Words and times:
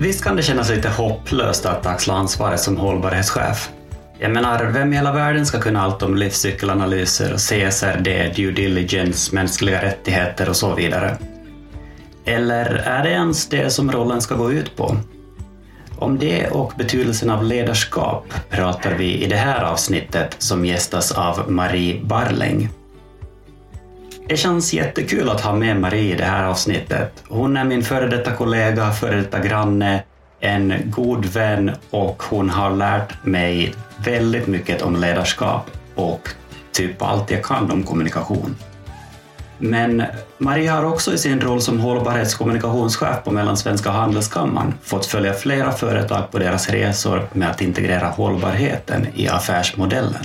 Visst 0.00 0.24
kan 0.24 0.36
det 0.36 0.42
kännas 0.42 0.70
lite 0.70 0.88
hopplöst 0.88 1.66
att 1.66 1.86
axla 1.86 2.14
ansvaret 2.14 2.60
som 2.60 2.76
hållbarhetschef. 2.76 3.70
Jag 4.18 4.30
menar, 4.30 4.64
vem 4.64 4.92
i 4.92 4.96
hela 4.96 5.12
världen 5.12 5.46
ska 5.46 5.60
kunna 5.60 5.82
allt 5.82 6.02
om 6.02 6.16
livscykelanalyser, 6.16 7.36
CSRD, 7.36 8.32
due 8.36 8.52
diligence, 8.52 9.34
mänskliga 9.34 9.82
rättigheter 9.82 10.48
och 10.48 10.56
så 10.56 10.74
vidare? 10.74 11.16
Eller 12.24 12.66
är 12.66 13.04
det 13.04 13.10
ens 13.10 13.48
det 13.48 13.70
som 13.70 13.92
rollen 13.92 14.20
ska 14.20 14.34
gå 14.34 14.52
ut 14.52 14.76
på? 14.76 14.96
Om 15.96 16.18
det 16.18 16.48
och 16.48 16.72
betydelsen 16.76 17.30
av 17.30 17.44
ledarskap 17.44 18.34
pratar 18.50 18.94
vi 18.94 19.24
i 19.24 19.26
det 19.26 19.36
här 19.36 19.64
avsnittet 19.64 20.36
som 20.38 20.64
gästas 20.64 21.12
av 21.12 21.50
Marie 21.50 22.00
Barling. 22.04 22.68
Det 24.28 24.36
känns 24.36 24.72
jättekul 24.72 25.28
att 25.28 25.40
ha 25.40 25.54
med 25.54 25.80
Marie 25.80 26.14
i 26.14 26.18
det 26.18 26.24
här 26.24 26.44
avsnittet. 26.44 27.24
Hon 27.28 27.56
är 27.56 27.64
min 27.64 27.82
före 27.82 28.08
detta 28.08 28.32
kollega, 28.32 28.92
före 28.92 29.16
detta 29.16 29.40
granne, 29.40 30.02
en 30.40 30.74
god 30.84 31.26
vän 31.26 31.70
och 31.90 32.22
hon 32.22 32.50
har 32.50 32.70
lärt 32.70 33.24
mig 33.24 33.74
väldigt 34.04 34.46
mycket 34.46 34.82
om 34.82 34.96
ledarskap 34.96 35.70
och 35.94 36.28
typ 36.72 37.02
allt 37.02 37.30
jag 37.30 37.44
kan 37.44 37.70
om 37.70 37.82
kommunikation. 37.82 38.56
Men 39.58 40.02
Maria 40.38 40.72
har 40.72 40.84
också 40.84 41.14
i 41.14 41.18
sin 41.18 41.40
roll 41.40 41.60
som 41.60 41.80
hållbarhetskommunikationschef 41.80 43.24
på 43.24 43.30
Mellansvenska 43.30 43.90
handelskammaren 43.90 44.74
fått 44.82 45.06
följa 45.06 45.32
flera 45.32 45.72
företag 45.72 46.30
på 46.30 46.38
deras 46.38 46.68
resor 46.68 47.28
med 47.32 47.50
att 47.50 47.60
integrera 47.60 48.08
hållbarheten 48.08 49.06
i 49.14 49.28
affärsmodellen. 49.28 50.24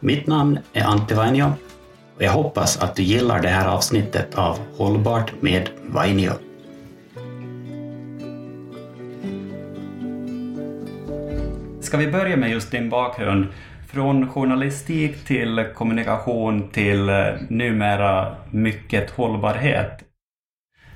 Mitt 0.00 0.26
namn 0.26 0.58
är 0.72 0.84
Antti 0.84 1.14
Vainio 1.14 1.52
jag 2.18 2.32
hoppas 2.32 2.78
att 2.78 2.96
du 2.96 3.02
gillar 3.02 3.42
det 3.42 3.48
här 3.48 3.68
avsnittet 3.68 4.34
av 4.34 4.58
Hållbart 4.76 5.32
med 5.42 5.70
Vainio. 5.86 6.32
Ska 11.80 11.96
vi 11.96 12.06
börja 12.06 12.36
med 12.36 12.50
just 12.50 12.70
din 12.70 12.90
bakgrund? 12.90 13.46
Från 13.88 14.28
journalistik 14.28 15.24
till 15.24 15.66
kommunikation 15.74 16.68
till 16.68 17.08
eh, 17.08 17.14
numera 17.48 18.36
mycket 18.50 19.10
hållbarhet. 19.10 20.04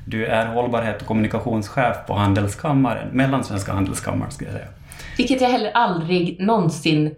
Du 0.07 0.27
är 0.27 0.47
hållbarhet 0.47 1.01
och 1.01 1.07
kommunikationschef 1.07 1.97
på 2.07 2.15
Handelskammaren, 2.15 3.09
Mellansvenska 3.13 3.73
handelskammaren 3.73 4.33
skulle 4.33 4.51
jag 4.51 4.59
säga. 4.59 4.71
Vilket 5.17 5.41
jag 5.41 5.49
heller 5.49 5.71
aldrig 5.75 6.41
någonsin 6.41 7.15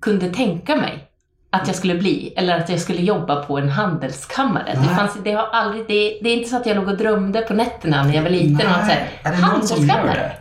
kunde 0.00 0.30
tänka 0.30 0.76
mig 0.76 1.07
att 1.50 1.66
jag 1.66 1.76
skulle 1.76 1.94
bli, 1.94 2.32
eller 2.36 2.58
att 2.58 2.68
jag 2.68 2.80
skulle 2.80 3.02
jobba 3.02 3.36
på 3.42 3.58
en 3.58 3.68
handelskammare. 3.68 4.72
Det, 4.74 4.94
fanns, 4.96 5.18
det, 5.24 5.32
har 5.32 5.46
aldrig, 5.52 5.86
det, 5.88 6.18
det 6.22 6.28
är 6.30 6.36
inte 6.36 6.48
så 6.48 6.56
att 6.56 6.66
jag 6.66 6.76
låg 6.76 6.88
och 6.88 6.96
drömde 6.96 7.40
på 7.40 7.54
nätterna 7.54 8.02
när 8.02 8.14
jag 8.14 8.22
var 8.22 8.30
liten. 8.30 8.54
Nej, 8.54 8.66
och 8.66 8.72
så 8.86 8.92
här, 8.92 9.06
är 9.22 9.32
det 9.32 9.40
någon 9.46 9.62
som 9.62 9.86
gör 9.86 10.04
det? 10.04 10.32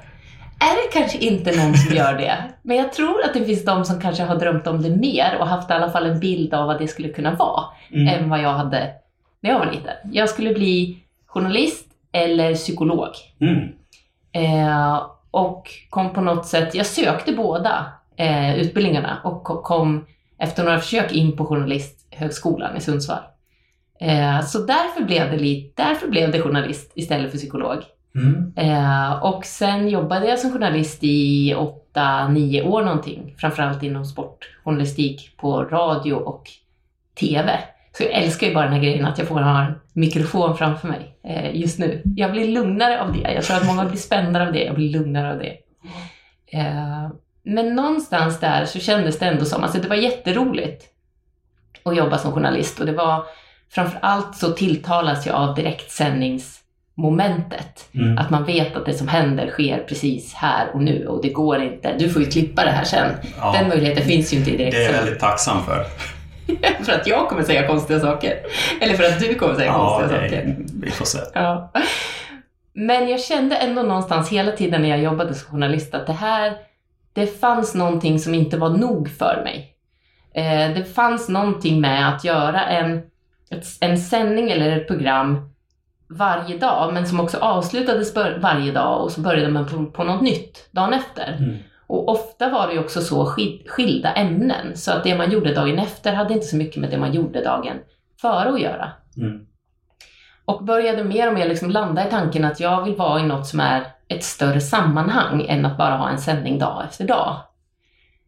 Är 0.60 0.76
det 0.76 1.00
kanske 1.00 1.18
inte 1.18 1.64
någon 1.64 1.74
som 1.78 1.96
gör 1.96 2.14
det? 2.14 2.36
Men 2.62 2.78
jag 2.78 2.94
tror 2.94 3.24
att 3.26 3.34
det 3.34 3.46
finns 3.46 3.66
de 3.66 3.86
som 3.86 4.02
kanske 4.02 4.24
har 4.24 4.36
drömt 4.36 4.68
om 4.68 4.82
det 4.82 4.90
mer 4.90 5.38
och 5.40 5.48
haft 5.48 5.70
i 5.70 5.74
alla 5.74 5.90
fall 5.92 6.06
en 6.06 6.20
bild 6.20 6.54
av 6.54 6.68
vad 6.68 6.80
det 6.80 6.88
skulle 6.88 7.10
kunna 7.10 7.32
vara 7.36 7.64
Mm. 7.94 8.08
än 8.24 8.30
vad 8.30 8.42
jag 8.42 8.54
hade 8.54 8.90
när 9.42 9.50
jag 9.52 9.60
var 9.60 9.66
liten. 9.66 9.94
Jag 10.12 10.30
skulle 10.30 10.54
bli 10.54 10.98
journalist 11.28 11.86
eller 12.12 12.56
psykolog. 12.56 13.10
Mm. 13.42 13.70
Eh, 14.32 15.02
och 15.32 15.70
kom 15.90 16.14
på 16.14 16.22
något 16.22 16.46
sätt, 16.46 16.76
jag 16.76 16.86
sökte 16.86 17.32
båda 17.32 17.86
eh, 18.18 18.56
utbildningarna 18.60 19.18
och 19.24 19.44
ko- 19.44 19.62
kom 19.62 20.06
efter 20.40 20.64
några 20.64 20.80
försök 20.80 21.12
in 21.12 21.38
på 21.38 21.46
Journalisthögskolan 21.46 22.78
i 22.78 22.82
Sundsvall. 22.82 23.24
Eh, 24.00 24.42
så 24.42 24.60
därför 24.60 25.04
blev, 25.04 25.32
det 25.32 25.38
lite, 25.38 25.84
därför 25.84 26.08
blev 26.08 26.32
det 26.32 26.42
journalist 26.42 26.92
istället 26.96 27.32
för 27.32 27.38
psykolog. 27.38 27.84
Mm. 28.16 28.54
Eh, 28.56 29.24
och 29.24 29.46
sen 29.46 29.90
jobbade 29.90 30.28
jag 30.28 30.40
som 30.40 30.52
journalist 30.52 31.00
i 31.02 31.56
åtta, 31.56 32.28
nio 32.28 32.64
år 32.64 32.84
någonting. 32.84 33.36
Framförallt 33.38 33.84
inom 33.84 34.06
sportjournalistik 34.06 35.38
på 35.38 35.64
radio 35.64 36.14
och 36.14 36.50
TV. 37.20 37.60
Så 37.98 38.04
jag 38.04 38.12
älskar 38.12 38.48
ju 38.48 38.54
bara 38.54 38.66
den 38.66 38.74
här 38.74 38.82
grejen 38.82 39.06
att 39.06 39.18
jag 39.18 39.28
får 39.28 39.40
ha 39.40 39.66
en 39.66 39.74
mikrofon 39.94 40.58
framför 40.58 40.88
mig 40.88 41.18
eh, 41.24 41.56
just 41.56 41.80
nu. 41.80 42.02
Jag 42.16 42.32
blir 42.32 42.48
lugnare 42.48 43.02
av 43.02 43.14
det. 43.14 43.34
Jag 43.34 43.44
tror 43.44 43.58
att 43.58 43.68
många 43.68 43.86
blir 43.86 43.98
spännare 43.98 44.48
av 44.48 44.54
det. 44.54 44.64
Jag 44.64 44.76
blir 44.76 44.90
lugnare 44.90 45.32
av 45.34 45.40
det. 45.40 45.58
Men 47.48 47.76
någonstans 47.76 48.40
där 48.40 48.66
så 48.66 48.80
kändes 48.80 49.20
det 49.20 49.26
ändå 49.26 49.46
som, 49.46 49.64
alltså 49.64 49.78
det 49.80 49.88
var 49.88 49.96
jätteroligt 49.96 50.86
att 51.84 51.98
jobba 51.98 52.18
som 52.18 52.32
journalist 52.32 52.80
och 52.80 52.86
det 52.86 52.92
var 52.92 53.24
framför 53.72 54.00
allt 54.02 54.36
så 54.36 54.52
tilltalas 54.52 55.26
jag 55.26 55.36
av 55.36 55.56
direktsändningsmomentet. 55.56 57.90
Mm. 57.94 58.18
Att 58.18 58.30
man 58.30 58.46
vet 58.46 58.76
att 58.76 58.86
det 58.86 58.94
som 58.94 59.08
händer 59.08 59.48
sker 59.50 59.84
precis 59.88 60.34
här 60.34 60.68
och 60.74 60.82
nu 60.84 61.08
och 61.08 61.22
det 61.22 61.30
går 61.30 61.62
inte. 61.62 61.96
Du 62.00 62.10
får 62.10 62.22
ju 62.22 62.28
klippa 62.32 62.64
det 62.66 62.72
här 62.72 62.84
sen. 62.84 63.12
Ja, 63.40 63.56
Den 63.60 63.70
möjligheten 63.70 64.04
finns 64.06 64.34
ju 64.34 64.38
inte 64.38 64.52
i 64.52 64.58
det 64.58 64.64
är 64.64 64.66
jag 64.66 64.74
direktsändning. 64.74 65.06
väldigt 65.06 65.22
tacksam 65.22 65.58
för. 65.66 65.86
för 66.84 66.92
att 66.94 67.08
jag 67.08 67.30
kommer 67.30 67.44
säga 67.44 67.68
konstiga 67.68 68.00
saker. 68.00 68.40
Eller 68.82 68.94
för 68.94 69.04
att 69.04 69.20
du 69.20 69.36
kommer 69.36 69.56
säga 69.56 69.74
konstiga 69.74 70.22
det- 70.22 70.30
saker. 70.30 70.56
vi 70.82 70.92
får 70.92 71.06
se. 71.06 71.20
Ja. 71.34 71.72
Men 72.74 73.10
jag 73.10 73.22
kände 73.22 73.56
ändå 73.56 73.82
någonstans 73.82 74.30
hela 74.30 74.52
tiden 74.52 74.82
när 74.82 74.90
jag 74.90 75.00
jobbade 75.00 75.34
som 75.34 75.52
journalist 75.52 75.94
att 75.94 76.08
det 76.08 76.14
här, 76.14 76.54
det 77.18 77.28
fanns 77.28 77.76
någonting 77.76 78.20
som 78.20 78.34
inte 78.34 78.58
var 78.58 78.70
nog 78.70 79.10
för 79.10 79.42
mig. 79.44 79.76
Eh, 80.34 80.76
det 80.76 80.84
fanns 80.84 81.30
någonting 81.30 81.82
med 81.82 82.10
att 82.10 82.24
göra 82.24 82.66
en, 82.66 82.98
ett, 83.50 83.66
en 83.82 83.98
sändning 83.98 84.52
eller 84.52 84.78
ett 84.78 84.88
program 84.88 85.50
varje 86.10 86.58
dag, 86.58 86.94
men 86.94 87.08
som 87.08 87.20
också 87.20 87.38
avslutades 87.38 88.16
varje 88.16 88.72
dag 88.72 89.04
och 89.04 89.12
så 89.12 89.22
började 89.22 89.50
man 89.50 89.66
på, 89.66 89.86
på 89.86 90.04
något 90.04 90.22
nytt 90.22 90.70
dagen 90.72 90.94
efter. 90.94 91.38
Mm. 91.40 91.58
Och 91.88 92.10
ofta 92.10 92.50
var 92.50 92.68
det 92.68 92.80
också 92.80 93.02
så 93.02 93.36
skilda 93.66 94.14
ämnen, 94.14 94.78
så 94.78 94.92
att 94.92 95.04
det 95.04 95.18
man 95.18 95.32
gjorde 95.32 95.54
dagen 95.54 95.80
efter 95.80 96.14
hade 96.14 96.34
inte 96.34 96.46
så 96.46 96.56
mycket 96.56 96.82
med 96.82 96.90
det 96.90 96.98
man 96.98 97.14
gjorde 97.14 97.44
dagen 97.44 97.78
före 98.22 98.50
att 98.50 98.62
göra. 98.62 98.92
Mm. 99.18 99.46
Och 100.46 100.66
började 100.66 101.04
mer 101.04 101.28
och 101.28 101.34
mer 101.34 101.48
liksom 101.48 101.70
landa 101.70 102.08
i 102.08 102.10
tanken 102.12 102.46
att 102.46 102.60
jag 102.60 102.84
vill 102.84 102.96
vara 102.96 103.20
i 103.20 103.24
något 103.24 103.48
som 103.48 103.60
är 103.60 103.97
ett 104.10 104.24
större 104.24 104.62
sammanhang 104.62 105.46
än 105.50 105.66
att 105.66 105.78
bara 105.78 105.98
ha 105.98 106.10
en 106.10 106.20
sändning 106.20 106.60
dag 106.60 106.86
efter 106.86 107.08
dag. 107.08 107.36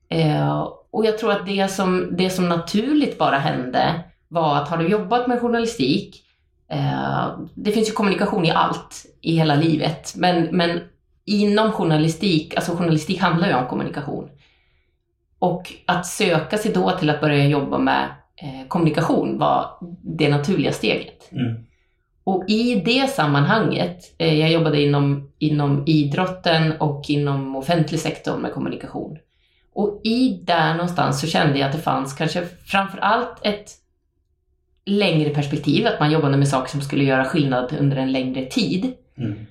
Eh, 0.09 0.67
och 0.91 1.05
jag 1.05 1.17
tror 1.17 1.31
att 1.31 1.45
det 1.45 1.71
som, 1.71 2.17
det 2.17 2.29
som 2.29 2.49
naturligt 2.49 3.17
bara 3.17 3.37
hände 3.37 4.03
var 4.27 4.57
att 4.57 4.69
har 4.69 4.77
du 4.77 4.87
jobbat 4.87 5.27
med 5.27 5.41
journalistik, 5.41 6.23
eh, 6.71 7.39
det 7.55 7.71
finns 7.71 7.89
ju 7.89 7.93
kommunikation 7.93 8.45
i 8.45 8.51
allt 8.51 9.05
i 9.21 9.35
hela 9.35 9.55
livet, 9.55 10.13
men, 10.15 10.43
men 10.51 10.79
inom 11.25 11.71
journalistik, 11.71 12.55
alltså 12.55 12.75
journalistik 12.75 13.21
handlar 13.21 13.47
ju 13.47 13.53
om 13.53 13.67
kommunikation. 13.67 14.29
Och 15.39 15.73
att 15.85 16.05
söka 16.05 16.57
sig 16.57 16.73
då 16.73 16.91
till 16.91 17.09
att 17.09 17.21
börja 17.21 17.45
jobba 17.45 17.77
med 17.77 18.03
eh, 18.35 18.67
kommunikation 18.67 19.37
var 19.37 19.77
det 20.17 20.29
naturliga 20.29 20.71
steget. 20.71 21.31
Mm. 21.31 21.65
Och 22.29 22.43
i 22.47 22.81
det 22.85 23.09
sammanhanget, 23.09 24.15
eh, 24.17 24.39
jag 24.39 24.51
jobbade 24.51 24.81
inom, 24.81 25.31
inom 25.39 25.83
idrotten 25.87 26.71
och 26.79 27.05
inom 27.07 27.55
offentlig 27.55 27.99
sektor 27.99 28.37
med 28.37 28.53
kommunikation. 28.53 29.17
Och 29.73 30.01
i 30.03 30.41
där 30.43 30.73
någonstans 30.73 31.21
så 31.21 31.27
kände 31.27 31.59
jag 31.59 31.67
att 31.67 31.75
det 31.75 31.81
fanns 31.81 32.13
kanske 32.13 32.45
framför 32.65 32.97
allt 32.97 33.37
ett 33.41 33.71
längre 34.85 35.29
perspektiv, 35.29 35.87
att 35.87 35.99
man 35.99 36.11
jobbade 36.11 36.37
med 36.37 36.47
saker 36.47 36.69
som 36.69 36.81
skulle 36.81 37.03
göra 37.03 37.25
skillnad 37.25 37.75
under 37.79 37.97
en 37.97 38.11
längre 38.11 38.45
tid. 38.45 38.93
Mm. 39.17 39.45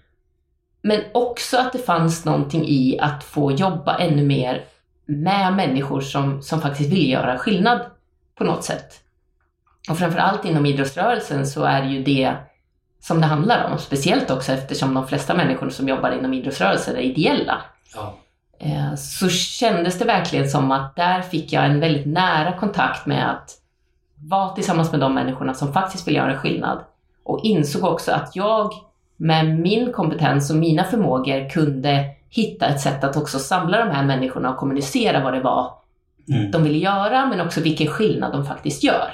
Men 0.83 1.01
också 1.15 1.57
att 1.57 1.73
det 1.73 1.79
fanns 1.79 2.25
någonting 2.25 2.65
i 2.69 2.99
att 3.01 3.25
få 3.25 3.53
jobba 3.53 3.99
ännu 3.99 4.25
mer 4.25 4.65
med 5.07 5.53
människor 5.53 6.01
som, 6.01 6.43
som 6.43 6.61
faktiskt 6.61 6.93
vill 6.93 7.11
göra 7.11 7.39
skillnad 7.39 7.81
på 8.35 8.45
något 8.45 8.65
sätt. 8.65 9.01
Och 9.91 9.99
framförallt 9.99 10.45
inom 10.45 10.67
idrottsrörelsen 10.67 11.47
så 11.47 11.65
är 11.65 11.85
ju 11.85 12.03
det 12.03 12.35
som 13.01 13.21
det 13.21 13.27
handlar 13.27 13.71
om. 13.73 13.79
Speciellt 13.79 14.31
också 14.31 14.53
eftersom 14.53 14.95
de 14.95 15.07
flesta 15.09 15.35
människor 15.35 15.71
som 15.71 15.89
jobbar 15.89 16.11
inom 16.11 16.35
idrottsrörelsen 16.35 16.97
är 16.97 17.01
ideella. 17.01 17.59
Ja. 17.95 18.15
Eh, 18.61 18.95
Så 18.95 19.29
kändes 19.29 19.99
det 19.99 20.05
verkligen 20.05 20.49
som 20.49 20.71
att 20.71 20.97
där 20.97 21.23
fick 21.23 21.53
jag 21.53 21.65
en 21.65 21.81
väldigt 21.81 22.07
nära 22.07 22.53
kontakt 22.59 23.07
med 23.07 23.31
att 23.31 23.51
vara 24.29 24.49
tillsammans 24.55 24.91
med 24.93 25.01
de 25.01 25.15
människorna 25.15 25.55
som 25.55 25.73
faktiskt 25.73 26.09
vill 26.09 26.15
göra 26.17 26.33
en 26.33 26.39
skillnad. 26.39 26.79
Och 27.25 27.41
insåg 27.43 27.85
också 27.85 28.13
att 28.13 28.37
jag 28.37 28.73
med 29.17 29.59
min 29.61 29.93
kompetens 29.93 30.51
och 30.51 30.57
mina 30.57 30.85
förmågor 30.85 31.49
kunde 31.51 32.05
hitta 32.31 32.67
ett 32.67 32.81
sätt 32.81 33.05
att 33.05 33.17
också 33.17 33.39
samla 33.39 33.85
de 33.85 33.91
här 33.91 34.05
människorna 34.05 34.51
och 34.51 34.57
kommunicera 34.57 35.25
vad 35.25 35.33
det 35.35 35.41
var 35.41 35.73
Mm. 36.31 36.51
de 36.51 36.63
ville 36.65 36.79
göra, 36.79 37.27
men 37.27 37.41
också 37.41 37.61
vilken 37.61 37.87
skillnad 37.87 38.33
de 38.33 38.45
faktiskt 38.47 38.85
gör. 38.85 39.11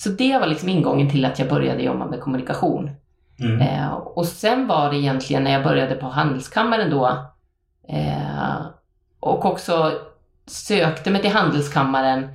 Så 0.00 0.08
det 0.08 0.38
var 0.38 0.46
liksom 0.46 0.68
ingången 0.68 1.10
till 1.10 1.24
att 1.24 1.38
jag 1.38 1.48
började 1.48 1.82
jobba 1.82 2.06
med 2.06 2.20
kommunikation. 2.20 2.90
Mm. 3.40 3.60
Eh, 3.60 3.92
och 3.92 4.26
sen 4.26 4.66
var 4.66 4.90
det 4.90 4.96
egentligen 4.96 5.44
när 5.44 5.52
jag 5.52 5.62
började 5.62 5.94
på 5.94 6.06
Handelskammaren 6.06 6.90
då 6.90 7.06
eh, 7.88 8.66
och 9.20 9.44
också 9.44 9.92
sökte 10.46 11.10
mig 11.10 11.20
till 11.20 11.30
Handelskammaren 11.30 12.28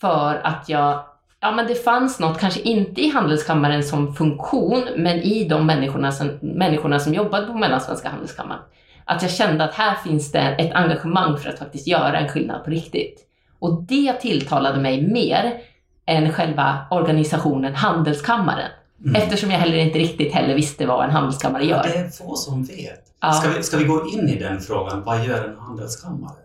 för 0.00 0.40
att 0.44 0.68
jag 0.68 1.04
ja, 1.40 1.52
men 1.52 1.66
det 1.66 1.84
fanns 1.84 2.20
något, 2.20 2.38
kanske 2.38 2.60
inte 2.60 3.00
i 3.00 3.10
Handelskammaren 3.10 3.82
som 3.82 4.14
funktion, 4.14 4.88
men 4.96 5.16
i 5.16 5.48
de 5.48 5.66
människorna 5.66 6.12
som, 6.12 6.38
människorna 6.40 6.98
som 6.98 7.14
jobbade 7.14 7.46
på 7.46 7.54
Mellansvenska 7.54 8.08
Handelskammaren. 8.08 8.62
Att 9.04 9.22
jag 9.22 9.30
kände 9.30 9.64
att 9.64 9.74
här 9.74 9.94
finns 9.94 10.32
det 10.32 10.40
ett 10.40 10.74
engagemang 10.74 11.38
för 11.38 11.50
att 11.50 11.58
faktiskt 11.58 11.86
göra 11.86 12.18
en 12.18 12.28
skillnad 12.28 12.64
på 12.64 12.70
riktigt. 12.70 13.26
Och 13.58 13.82
det 13.82 14.12
tilltalade 14.12 14.80
mig 14.80 15.02
mer 15.02 15.60
än 16.10 16.32
själva 16.32 16.78
organisationen 16.90 17.74
Handelskammaren. 17.74 18.70
Mm. 19.04 19.22
Eftersom 19.22 19.50
jag 19.50 19.58
heller 19.58 19.76
inte 19.76 19.98
riktigt 19.98 20.34
heller 20.34 20.54
visste 20.54 20.86
vad 20.86 21.04
en 21.04 21.10
handelskammare 21.10 21.64
gör. 21.64 21.76
Ja, 21.76 21.92
det 21.92 21.98
är 21.98 22.08
få 22.08 22.36
som 22.36 22.64
vet. 22.64 23.04
Ja. 23.20 23.32
Ska, 23.32 23.50
vi, 23.50 23.62
ska 23.62 23.76
vi 23.76 23.84
gå 23.84 24.08
in 24.08 24.28
i 24.28 24.38
den 24.38 24.60
frågan? 24.60 25.02
Vad 25.04 25.24
gör 25.24 25.48
en 25.48 25.58
handelskammare? 25.58 26.36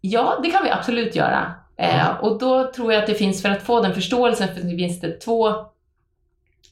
Ja, 0.00 0.38
det 0.42 0.50
kan 0.50 0.64
vi 0.64 0.70
absolut 0.70 1.14
göra. 1.14 1.54
Eh, 1.76 2.08
och 2.20 2.38
då 2.38 2.72
tror 2.72 2.92
jag 2.92 3.00
att 3.00 3.06
det 3.06 3.14
finns, 3.14 3.42
för 3.42 3.48
att 3.48 3.62
få 3.62 3.80
den 3.80 3.94
förståelsen, 3.94 4.48
för 4.54 4.62
det 4.62 4.76
finns 4.76 5.00
det 5.00 5.20
två 5.20 5.54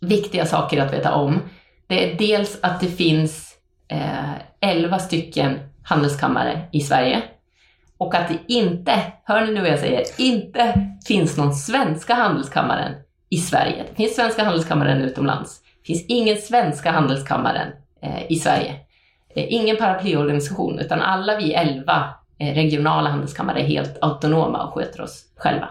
viktiga 0.00 0.47
saker 0.47 0.81
att 0.81 0.93
veta 0.93 1.15
om. 1.15 1.41
Det 1.87 2.12
är 2.12 2.19
dels 2.19 2.59
att 2.62 2.81
det 2.81 2.87
finns 2.87 3.55
eh, 3.88 4.35
11 4.61 4.99
stycken 4.99 5.59
handelskammare 5.82 6.69
i 6.73 6.81
Sverige. 6.81 7.23
Och 8.00 8.14
att 8.14 8.29
det 8.29 8.55
inte, 8.55 8.93
hör 9.25 9.47
ni 9.47 9.52
nu 9.52 9.61
vad 9.61 9.70
jag 9.70 9.79
säger, 9.79 10.02
inte 10.19 10.91
finns 11.06 11.37
någon 11.37 11.55
svenska 11.55 12.14
handelskammaren 12.14 12.94
i 13.29 13.37
Sverige. 13.37 13.85
Det 13.91 13.97
finns 13.97 14.14
svenska 14.14 14.44
handelskammaren 14.44 15.02
utomlands. 15.02 15.61
Det 15.62 15.87
finns 15.87 16.05
ingen 16.08 16.37
svenska 16.37 16.91
handelskammaren 16.91 17.69
eh, 18.02 18.32
i 18.32 18.37
Sverige. 18.37 18.75
Eh, 19.35 19.44
ingen 19.49 19.76
paraplyorganisation, 19.76 20.79
utan 20.79 21.00
alla 21.00 21.37
vi 21.37 21.55
11 21.55 22.14
Eh, 22.41 22.55
regionala 22.55 23.11
handelskammare 23.11 23.61
är 23.61 23.64
helt 23.64 23.99
autonoma 24.00 24.67
och 24.67 24.75
sköter 24.75 25.00
oss 25.00 25.25
själva. 25.37 25.69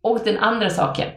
Och 0.00 0.20
den 0.24 0.38
andra 0.38 0.70
saken 0.70 1.08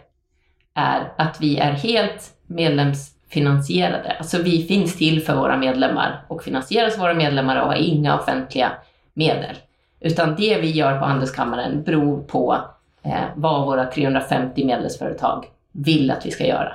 är 0.74 1.14
att 1.18 1.42
vi 1.42 1.58
är 1.58 1.72
helt 1.72 2.34
medlemsfinansierade. 2.48 4.16
Alltså 4.20 4.42
vi 4.42 4.64
finns 4.64 4.98
till 4.98 5.24
för 5.24 5.36
våra 5.36 5.58
medlemmar 5.58 6.26
och 6.28 6.44
finansieras 6.44 6.94
av 6.94 7.00
våra 7.00 7.14
medlemmar 7.14 7.62
och 7.62 7.68
har 7.68 7.76
inga 7.76 8.20
offentliga 8.20 8.72
medel. 9.14 9.56
Utan 10.00 10.36
det 10.36 10.62
vi 10.62 10.72
gör 10.72 11.00
på 11.00 11.06
Handelskammaren 11.06 11.84
beror 11.84 12.24
på 12.24 12.58
eh, 13.04 13.24
vad 13.36 13.66
våra 13.66 13.86
350 13.86 14.66
medlemsföretag 14.66 15.46
vill 15.72 16.12
att 16.12 16.26
vi 16.26 16.32
ska 16.32 16.46
göra 16.46 16.74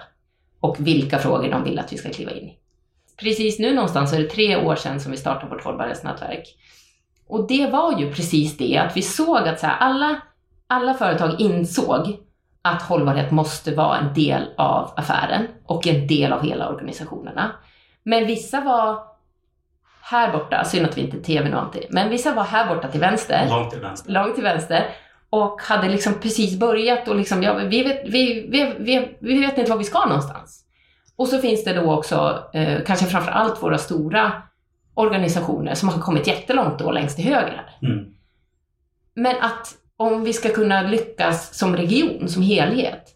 och 0.60 0.76
vilka 0.78 1.18
frågor 1.18 1.50
de 1.50 1.64
vill 1.64 1.78
att 1.78 1.92
vi 1.92 1.96
ska 1.96 2.10
kliva 2.10 2.30
in 2.30 2.48
i. 2.48 2.56
Precis 3.16 3.58
nu 3.58 3.74
någonstans 3.74 4.12
är 4.12 4.18
det 4.18 4.28
tre 4.28 4.56
år 4.56 4.76
sedan 4.76 5.00
som 5.00 5.12
vi 5.12 5.18
startade 5.18 5.54
vårt 5.54 5.64
hållbarhetsnätverk. 5.64 6.56
Och 7.28 7.48
det 7.48 7.66
var 7.66 8.00
ju 8.00 8.12
precis 8.12 8.56
det, 8.56 8.78
att 8.78 8.96
vi 8.96 9.02
såg 9.02 9.48
att 9.48 9.60
så 9.60 9.66
här, 9.66 9.76
alla, 9.76 10.20
alla 10.66 10.94
företag 10.94 11.40
insåg 11.40 12.16
att 12.62 12.82
hållbarhet 12.82 13.30
måste 13.30 13.74
vara 13.74 13.98
en 13.98 14.14
del 14.14 14.42
av 14.56 14.92
affären 14.96 15.46
och 15.66 15.86
en 15.86 16.06
del 16.06 16.32
av 16.32 16.42
hela 16.42 16.68
organisationerna. 16.68 17.52
Men 18.02 18.26
vissa 18.26 18.60
var 18.60 19.11
här 20.12 20.32
borta, 20.32 20.64
synd 20.64 20.86
att 20.86 20.98
vi 20.98 21.00
inte 21.00 21.16
är 21.16 21.22
TV 21.22 21.48
nu 21.48 21.56
alltid, 21.56 21.82
men 21.90 22.10
vissa 22.10 22.34
var 22.34 22.44
här 22.44 22.74
borta 22.74 22.88
till 22.88 23.00
vänster. 23.00 23.46
Långt 23.50 23.70
till 23.70 23.80
vänster. 23.80 24.12
Långt 24.12 24.34
till 24.34 24.44
vänster. 24.44 24.88
Och 25.30 25.62
hade 25.62 25.88
liksom 25.88 26.14
precis 26.14 26.58
börjat 26.58 27.08
och 27.08 27.16
liksom, 27.16 27.42
ja, 27.42 27.54
vi, 27.54 27.82
vet, 27.82 28.02
vi, 28.04 28.46
vi, 28.50 28.74
vi, 28.78 29.16
vi 29.20 29.40
vet 29.40 29.58
inte 29.58 29.70
var 29.70 29.78
vi 29.78 29.84
ska 29.84 30.06
någonstans. 30.06 30.64
Och 31.16 31.28
så 31.28 31.38
finns 31.38 31.64
det 31.64 31.72
då 31.72 31.92
också, 31.92 32.44
eh, 32.52 32.84
kanske 32.86 33.06
framför 33.06 33.30
allt 33.30 33.62
våra 33.62 33.78
stora 33.78 34.32
organisationer 34.94 35.74
som 35.74 35.88
har 35.88 35.98
kommit 35.98 36.26
jättelångt 36.26 36.78
då 36.78 36.90
längst 36.90 37.16
till 37.16 37.24
höger 37.24 37.64
här. 37.66 37.88
Mm. 37.88 38.14
Men 39.14 39.36
att 39.40 39.74
om 39.96 40.24
vi 40.24 40.32
ska 40.32 40.48
kunna 40.48 40.82
lyckas 40.82 41.54
som 41.54 41.76
region, 41.76 42.28
som 42.28 42.42
helhet, 42.42 43.08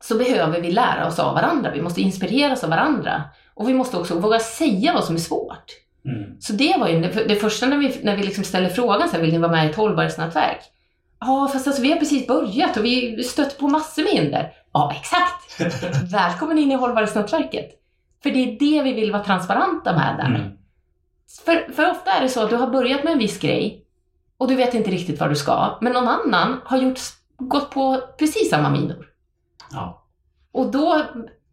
så 0.00 0.18
behöver 0.18 0.60
vi 0.60 0.72
lära 0.72 1.06
oss 1.06 1.18
av 1.18 1.34
varandra. 1.34 1.70
Vi 1.70 1.82
måste 1.82 2.00
inspireras 2.00 2.64
av 2.64 2.70
varandra. 2.70 3.22
Och 3.54 3.68
vi 3.68 3.74
måste 3.74 3.96
också 3.96 4.18
våga 4.18 4.38
säga 4.38 4.92
vad 4.94 5.04
som 5.04 5.14
är 5.14 5.20
svårt. 5.20 5.72
Mm. 6.08 6.40
Så 6.40 6.52
det 6.52 6.76
var 6.78 6.88
ju 6.88 7.00
det, 7.00 7.36
första 7.36 7.66
när 7.66 7.78
vi, 7.78 8.00
när 8.02 8.16
vi 8.16 8.22
liksom 8.22 8.44
ställer 8.44 8.68
frågan, 8.68 9.08
så 9.08 9.16
här, 9.16 9.22
vill 9.22 9.32
ni 9.32 9.38
vara 9.38 9.52
med 9.52 9.66
i 9.66 9.70
ett 9.70 9.76
hållbarhetsnätverk? 9.76 10.60
Ja, 11.20 11.50
fast 11.52 11.66
alltså, 11.66 11.82
vi 11.82 11.90
har 11.90 11.98
precis 11.98 12.26
börjat 12.26 12.76
och 12.76 12.84
vi 12.84 13.24
stöter 13.24 13.56
på 13.56 13.68
massor 13.68 14.02
med 14.02 14.12
hinder. 14.12 14.52
Ja, 14.72 14.92
exakt! 15.00 15.74
Välkommen 16.12 16.58
in 16.58 16.72
i 16.72 16.74
hållbarhetsnätverket. 16.74 17.70
För 18.22 18.30
det 18.30 18.38
är 18.38 18.58
det 18.58 18.82
vi 18.82 18.92
vill 18.92 19.12
vara 19.12 19.24
transparenta 19.24 19.92
med 19.92 20.16
där. 20.18 20.34
Mm. 20.36 20.58
För, 21.44 21.72
för 21.72 21.90
ofta 21.90 22.10
är 22.10 22.22
det 22.22 22.28
så 22.28 22.42
att 22.42 22.50
du 22.50 22.56
har 22.56 22.66
börjat 22.66 23.04
med 23.04 23.12
en 23.12 23.18
viss 23.18 23.40
grej 23.40 23.84
och 24.38 24.48
du 24.48 24.54
vet 24.54 24.74
inte 24.74 24.90
riktigt 24.90 25.20
vad 25.20 25.30
du 25.30 25.36
ska, 25.36 25.78
men 25.80 25.92
någon 25.92 26.08
annan 26.08 26.60
har 26.64 26.78
gjort, 26.78 27.00
gått 27.36 27.70
på 27.70 28.00
precis 28.18 28.50
samma 28.50 28.70
minor. 28.70 29.06
Ja. 29.72 30.04
Och 30.52 30.70
då 30.70 31.02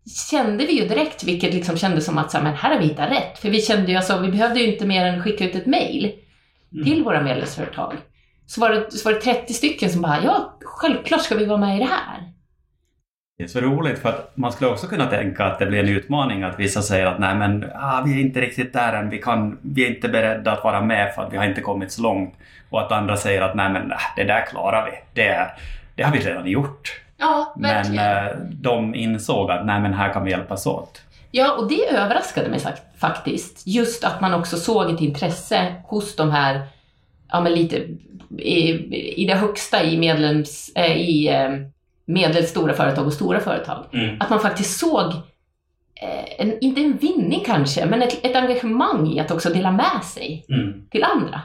kände 0.05 0.65
vi 0.65 0.79
ju 0.81 0.87
direkt, 0.87 1.23
vilket 1.23 1.53
liksom 1.53 1.77
kändes 1.77 2.05
som 2.05 2.17
att 2.17 2.31
så 2.31 2.37
här, 2.37 2.43
men 2.43 2.55
här 2.55 2.73
har 2.73 2.79
vi 2.79 2.87
hittat 2.87 3.11
rätt. 3.11 3.39
För 3.39 3.49
vi 3.49 3.61
kände 3.61 3.91
ju 3.91 3.97
alltså, 3.97 4.19
vi 4.19 4.31
behövde 4.31 4.59
ju 4.59 4.73
inte 4.73 4.85
mer 4.85 5.05
än 5.05 5.23
skicka 5.23 5.45
ut 5.45 5.55
ett 5.55 5.65
mail 5.65 6.13
mm. 6.73 6.85
till 6.85 7.03
våra 7.03 7.21
medlemsföretag. 7.21 7.93
Så 8.45 8.61
var, 8.61 8.69
det, 8.69 8.91
så 8.91 9.09
var 9.09 9.15
det 9.15 9.21
30 9.21 9.53
stycken 9.53 9.89
som 9.89 10.01
bara, 10.01 10.23
ja, 10.23 10.57
självklart 10.61 11.21
ska 11.21 11.35
vi 11.35 11.45
vara 11.45 11.57
med 11.57 11.75
i 11.75 11.79
det 11.79 11.85
här. 11.85 12.31
Det 13.37 13.43
är 13.43 13.47
så 13.47 13.59
roligt 13.59 13.99
för 13.99 14.09
att 14.09 14.37
man 14.37 14.51
skulle 14.51 14.71
också 14.71 14.87
kunna 14.87 15.05
tänka 15.05 15.45
att 15.45 15.59
det 15.59 15.65
blir 15.65 15.79
en 15.79 15.89
utmaning 15.89 16.43
att 16.43 16.59
vissa 16.59 16.81
säger 16.81 17.05
att 17.05 17.19
nej 17.19 17.35
men 17.35 17.65
ah, 17.75 18.03
vi 18.05 18.13
är 18.13 18.21
inte 18.21 18.41
riktigt 18.41 18.73
där 18.73 18.93
än, 18.93 19.09
vi, 19.09 19.17
kan, 19.17 19.59
vi 19.61 19.85
är 19.85 19.95
inte 19.95 20.09
beredda 20.09 20.51
att 20.51 20.63
vara 20.63 20.81
med 20.81 21.15
för 21.15 21.21
att 21.21 21.33
vi 21.33 21.37
har 21.37 21.45
inte 21.45 21.61
kommit 21.61 21.91
så 21.91 22.01
långt. 22.01 22.33
Och 22.69 22.81
att 22.81 22.91
andra 22.91 23.17
säger 23.17 23.41
att 23.41 23.55
nej 23.55 23.69
men 23.69 23.93
det 24.15 24.23
där 24.23 24.45
klarar 24.45 24.85
vi, 24.85 25.21
det, 25.21 25.51
det 25.95 26.03
har 26.03 26.11
vi 26.11 26.19
redan 26.19 26.47
gjort. 26.47 27.04
Ja, 27.17 27.53
verkligen. 27.57 28.05
Men 28.05 28.27
eh, 28.27 28.37
de 28.51 28.95
insåg 28.95 29.51
att 29.51 29.65
nej 29.65 29.81
men 29.81 29.93
här 29.93 30.13
kan 30.13 30.23
vi 30.23 30.31
hjälpas 30.31 30.65
åt. 30.65 31.01
Ja, 31.31 31.55
och 31.57 31.69
det 31.69 31.89
överraskade 31.89 32.49
mig 32.49 32.59
faktiskt. 32.97 33.67
Just 33.67 34.03
att 34.03 34.21
man 34.21 34.33
också 34.33 34.57
såg 34.57 34.91
ett 34.91 35.01
intresse 35.01 35.75
hos 35.83 36.15
de 36.15 36.31
här, 36.31 36.61
ja 37.31 37.41
men 37.41 37.53
lite 37.53 37.87
i, 38.37 38.69
i 39.21 39.25
det 39.25 39.35
högsta 39.35 39.83
i 39.83 39.97
medlems, 39.97 40.71
äh, 40.75 40.97
i 40.97 41.27
äh, 41.27 41.49
medelstora 42.05 42.73
företag 42.73 43.07
och 43.07 43.13
stora 43.13 43.39
företag. 43.39 43.85
Mm. 43.93 44.15
Att 44.19 44.29
man 44.29 44.39
faktiskt 44.39 44.79
såg, 44.79 45.13
eh, 46.01 46.25
en, 46.39 46.59
inte 46.59 46.81
en 46.81 46.97
vinning 46.97 47.43
kanske, 47.45 47.85
men 47.85 48.01
ett, 48.01 48.25
ett 48.25 48.35
engagemang 48.35 49.07
i 49.07 49.19
att 49.19 49.31
också 49.31 49.49
dela 49.49 49.71
med 49.71 50.03
sig 50.03 50.45
mm. 50.49 50.87
till 50.89 51.03
andra. 51.03 51.41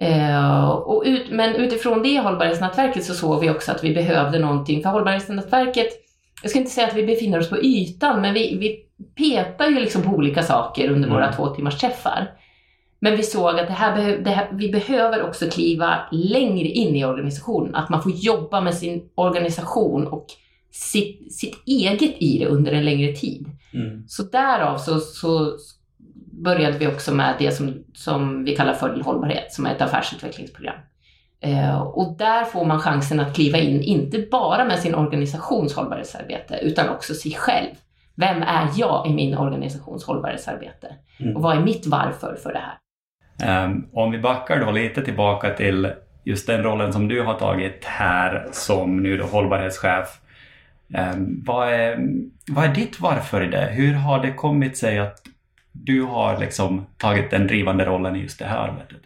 Eh, 0.00 0.68
och 0.68 1.02
ut, 1.06 1.30
men 1.30 1.54
utifrån 1.54 2.02
det 2.02 2.18
hållbarhetsnätverket 2.18 3.04
så 3.04 3.14
såg 3.14 3.40
vi 3.40 3.50
också 3.50 3.72
att 3.72 3.84
vi 3.84 3.94
behövde 3.94 4.38
någonting, 4.38 4.82
för 4.82 4.90
hållbarhetsnätverket, 4.90 5.88
jag 6.42 6.50
ska 6.50 6.58
inte 6.58 6.70
säga 6.70 6.86
att 6.86 6.94
vi 6.96 7.06
befinner 7.06 7.38
oss 7.38 7.50
på 7.50 7.58
ytan, 7.62 8.20
men 8.20 8.34
vi, 8.34 8.56
vi 8.58 8.82
petar 9.14 9.66
ju 9.66 9.80
liksom 9.80 10.02
på 10.02 10.10
olika 10.10 10.42
saker 10.42 10.90
under 10.90 11.08
mm. 11.08 11.10
våra 11.10 11.32
två 11.32 11.48
timmars 11.48 11.78
träffar. 11.78 12.30
Men 12.98 13.16
vi 13.16 13.22
såg 13.22 13.60
att 13.60 13.66
det 13.66 13.72
här, 13.72 14.18
det 14.18 14.30
här, 14.30 14.48
vi 14.52 14.72
behöver 14.72 15.22
också 15.22 15.50
kliva 15.50 15.98
längre 16.12 16.68
in 16.68 16.96
i 16.96 17.04
organisationen. 17.04 17.74
Att 17.74 17.88
man 17.88 18.02
får 18.02 18.12
jobba 18.12 18.60
med 18.60 18.74
sin 18.74 19.08
organisation 19.14 20.06
och 20.06 20.26
sitt, 20.72 21.34
sitt 21.34 21.62
eget 21.66 22.14
i 22.18 22.38
det 22.38 22.46
under 22.46 22.72
en 22.72 22.84
längre 22.84 23.12
tid. 23.12 23.46
Mm. 23.74 24.04
Så 24.08 24.22
därav 24.22 24.78
så, 24.78 25.00
så 25.00 25.56
började 26.44 26.78
vi 26.78 26.86
också 26.86 27.14
med 27.14 27.34
det 27.38 27.50
som, 27.50 27.84
som 27.94 28.44
vi 28.44 28.56
kallar 28.56 28.74
för 28.74 29.00
hållbarhet, 29.00 29.52
som 29.52 29.66
är 29.66 29.74
ett 29.74 29.82
affärsutvecklingsprogram. 29.82 30.76
Eh, 31.40 31.80
och 31.80 32.16
där 32.18 32.44
får 32.44 32.64
man 32.64 32.78
chansen 32.78 33.20
att 33.20 33.34
kliva 33.34 33.58
in, 33.58 33.82
inte 33.82 34.26
bara 34.30 34.64
med 34.64 34.78
sin 34.78 34.94
organisations 34.94 35.74
hållbarhetsarbete, 35.74 36.58
utan 36.62 36.88
också 36.88 37.14
sig 37.14 37.32
själv. 37.32 37.74
Vem 38.14 38.42
är 38.42 38.68
jag 38.76 39.06
i 39.06 39.14
min 39.14 39.38
organisations 39.38 40.04
hållbarhetsarbete? 40.04 40.94
Mm. 41.20 41.36
Och 41.36 41.42
vad 41.42 41.56
är 41.56 41.60
mitt 41.60 41.86
varför 41.86 42.36
för 42.42 42.52
det 42.52 42.58
här? 42.58 42.78
Um, 43.64 43.88
om 43.92 44.10
vi 44.10 44.18
backar 44.18 44.60
då 44.60 44.70
lite 44.70 45.02
tillbaka 45.02 45.54
till 45.54 45.92
just 46.24 46.46
den 46.46 46.62
rollen 46.62 46.92
som 46.92 47.08
du 47.08 47.22
har 47.22 47.34
tagit 47.34 47.84
här 47.84 48.48
som 48.52 49.02
nu 49.02 49.16
då 49.16 49.24
hållbarhetschef. 49.24 50.20
Um, 51.14 51.42
vad, 51.46 51.68
är, 51.68 51.98
vad 52.50 52.64
är 52.64 52.74
ditt 52.74 53.00
varför 53.00 53.42
i 53.42 53.48
det? 53.48 53.68
Hur 53.72 53.94
har 53.94 54.22
det 54.22 54.32
kommit 54.32 54.76
sig 54.76 54.98
att 54.98 55.22
du 55.84 56.02
har 56.02 56.38
liksom 56.40 56.86
tagit 56.98 57.30
den 57.30 57.46
drivande 57.46 57.84
rollen 57.84 58.16
i 58.16 58.18
just 58.18 58.38
det 58.38 58.44
här 58.44 58.58
arbetet? 58.58 59.02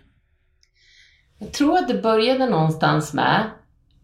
Jag 1.39 1.53
tror 1.53 1.79
att 1.79 1.89
det 1.89 2.03
började 2.03 2.47
någonstans 2.47 3.15
med, 3.15 3.51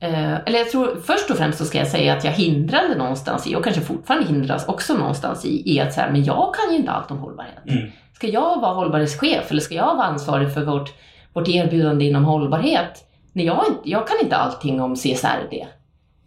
eh, 0.01 0.35
eller 0.35 0.59
jag 0.59 0.71
tror 0.71 0.97
först 1.07 1.31
och 1.31 1.37
främst 1.37 1.59
så 1.59 1.65
ska 1.65 1.79
jag 1.79 1.89
säga 1.89 2.13
att 2.17 2.25
jag 2.25 2.33
hindrade 2.33 2.95
någonstans 2.95 3.47
i, 3.47 3.57
och 3.57 3.65
kanske 3.65 3.83
fortfarande 3.83 4.29
hindras 4.29 4.69
också 4.69 4.95
någonstans 4.95 5.45
i, 5.45 5.75
i 5.75 5.81
att 5.81 5.93
säga 5.93 6.11
men 6.11 6.25
jag 6.25 6.55
kan 6.55 6.73
ju 6.73 6.79
inte 6.79 6.91
allt 6.91 7.11
om 7.11 7.19
hållbarhet. 7.19 7.67
Mm. 7.69 7.91
Ska 8.13 8.27
jag 8.27 8.61
vara 8.61 8.75
hållbarhetschef 8.75 9.51
eller 9.51 9.61
ska 9.61 9.75
jag 9.75 9.97
vara 9.97 10.07
ansvarig 10.07 10.55
för 10.55 10.65
vårt, 10.65 10.95
vårt 11.33 11.49
erbjudande 11.49 12.05
inom 12.05 12.25
hållbarhet? 12.25 13.05
Nej, 13.33 13.47
jag, 13.47 13.65
jag 13.85 14.09
kan 14.09 14.17
inte 14.23 14.37
allting 14.37 14.81
om 14.81 14.97
CSRD. 14.97 15.67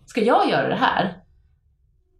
Ska 0.05 0.21
jag 0.21 0.49
göra 0.49 0.67
det 0.67 0.75
här? 0.75 1.17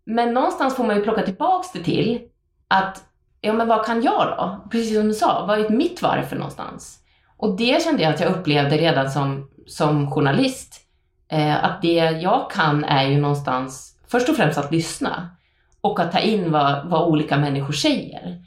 Men 0.05 0.33
någonstans 0.33 0.75
får 0.75 0.83
man 0.83 0.95
ju 0.95 1.03
plocka 1.03 1.21
tillbaks 1.21 1.71
det 1.71 1.83
till 1.83 2.19
att, 2.67 3.03
ja 3.41 3.53
men 3.53 3.67
vad 3.67 3.85
kan 3.85 4.01
jag 4.01 4.27
då? 4.27 4.69
Precis 4.71 4.95
som 4.97 5.07
du 5.07 5.13
sa, 5.13 5.45
vad 5.45 5.59
är 5.59 5.69
mitt 5.69 6.01
varför 6.01 6.35
någonstans? 6.35 6.99
Och 7.37 7.57
det 7.57 7.83
kände 7.83 8.03
jag 8.03 8.13
att 8.13 8.19
jag 8.19 8.31
upplevde 8.31 8.77
redan 8.77 9.11
som, 9.11 9.49
som 9.67 10.11
journalist. 10.11 10.75
Eh, 11.31 11.63
att 11.63 11.81
det 11.81 12.19
jag 12.21 12.51
kan 12.51 12.83
är 12.83 13.03
ju 13.03 13.21
någonstans 13.21 13.95
först 14.07 14.29
och 14.29 14.35
främst 14.35 14.57
att 14.57 14.71
lyssna 14.71 15.29
och 15.81 15.99
att 15.99 16.11
ta 16.11 16.19
in 16.19 16.51
vad, 16.51 16.89
vad 16.89 17.07
olika 17.07 17.37
människor 17.37 17.73
säger. 17.73 18.43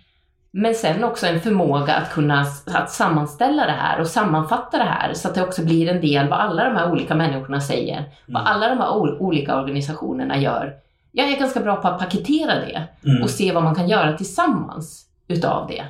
Men 0.51 0.75
sen 0.75 1.05
också 1.05 1.27
en 1.27 1.41
förmåga 1.41 1.95
att 1.95 2.13
kunna 2.13 2.47
att 2.67 2.91
sammanställa 2.91 3.67
det 3.67 3.73
här 3.73 4.01
och 4.01 4.07
sammanfatta 4.07 4.79
det 4.79 4.85
här 4.85 5.15
så 5.15 5.29
att 5.29 5.35
det 5.35 5.43
också 5.43 5.65
blir 5.65 5.89
en 5.89 6.01
del 6.01 6.29
vad 6.29 6.41
alla 6.41 6.65
de 6.65 6.77
här 6.77 6.93
olika 6.93 7.15
människorna 7.15 7.61
säger, 7.61 7.97
mm. 7.99 8.11
vad 8.27 8.43
alla 8.47 8.69
de 8.69 8.79
här 8.79 8.97
olika 9.23 9.61
organisationerna 9.61 10.39
gör. 10.39 10.75
Jag 11.13 11.29
är 11.29 11.39
ganska 11.39 11.61
bra 11.61 11.77
på 11.77 11.89
att 11.89 11.99
paketera 11.99 12.55
det 12.55 12.89
mm. 13.05 13.23
och 13.23 13.31
se 13.31 13.53
vad 13.53 13.63
man 13.63 13.75
kan 13.75 13.89
göra 13.89 14.17
tillsammans 14.17 15.07
utav 15.29 15.69
det. 15.69 15.85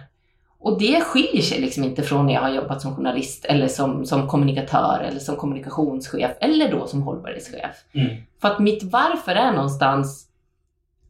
Och 0.59 0.79
det 0.79 1.01
skiljer 1.01 1.43
sig 1.43 1.61
liksom 1.61 1.85
inte 1.85 2.03
från 2.03 2.27
när 2.27 2.35
jag 2.35 2.41
har 2.41 2.51
jobbat 2.51 2.83
som 2.83 2.97
journalist 2.97 3.45
eller 3.45 3.69
som, 3.69 4.07
som 4.07 4.29
kommunikatör 4.29 5.07
eller 5.09 5.21
som 5.21 5.37
kommunikationschef 5.37 6.31
eller 6.41 6.71
då 6.71 6.87
som 6.87 7.03
hållbarhetschef. 7.03 7.85
Mm. 7.93 8.17
För 8.41 8.49
att 8.49 8.59
mitt 8.59 8.83
varför 8.83 9.35
är 9.35 9.53
någonstans 9.53 10.27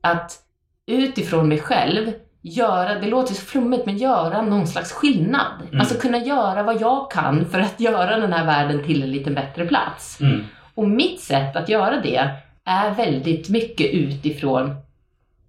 att 0.00 0.38
utifrån 0.86 1.48
mig 1.48 1.58
själv 1.58 2.12
göra, 2.42 2.98
det 2.98 3.06
låter 3.06 3.34
så 3.34 3.42
flummigt, 3.42 3.86
men 3.86 3.96
göra 3.96 4.42
någon 4.42 4.66
slags 4.66 4.92
skillnad. 4.92 5.62
Mm. 5.62 5.80
Alltså 5.80 5.98
kunna 5.98 6.18
göra 6.18 6.62
vad 6.62 6.80
jag 6.80 7.10
kan 7.10 7.46
för 7.46 7.60
att 7.60 7.80
göra 7.80 8.18
den 8.18 8.32
här 8.32 8.46
världen 8.46 8.84
till 8.84 9.02
en 9.02 9.10
lite 9.10 9.30
bättre 9.30 9.66
plats. 9.66 10.20
Mm. 10.20 10.44
Och 10.74 10.88
mitt 10.88 11.20
sätt 11.20 11.56
att 11.56 11.68
göra 11.68 12.00
det 12.00 12.30
är 12.64 12.94
väldigt 12.94 13.48
mycket 13.48 13.90
utifrån 13.90 14.74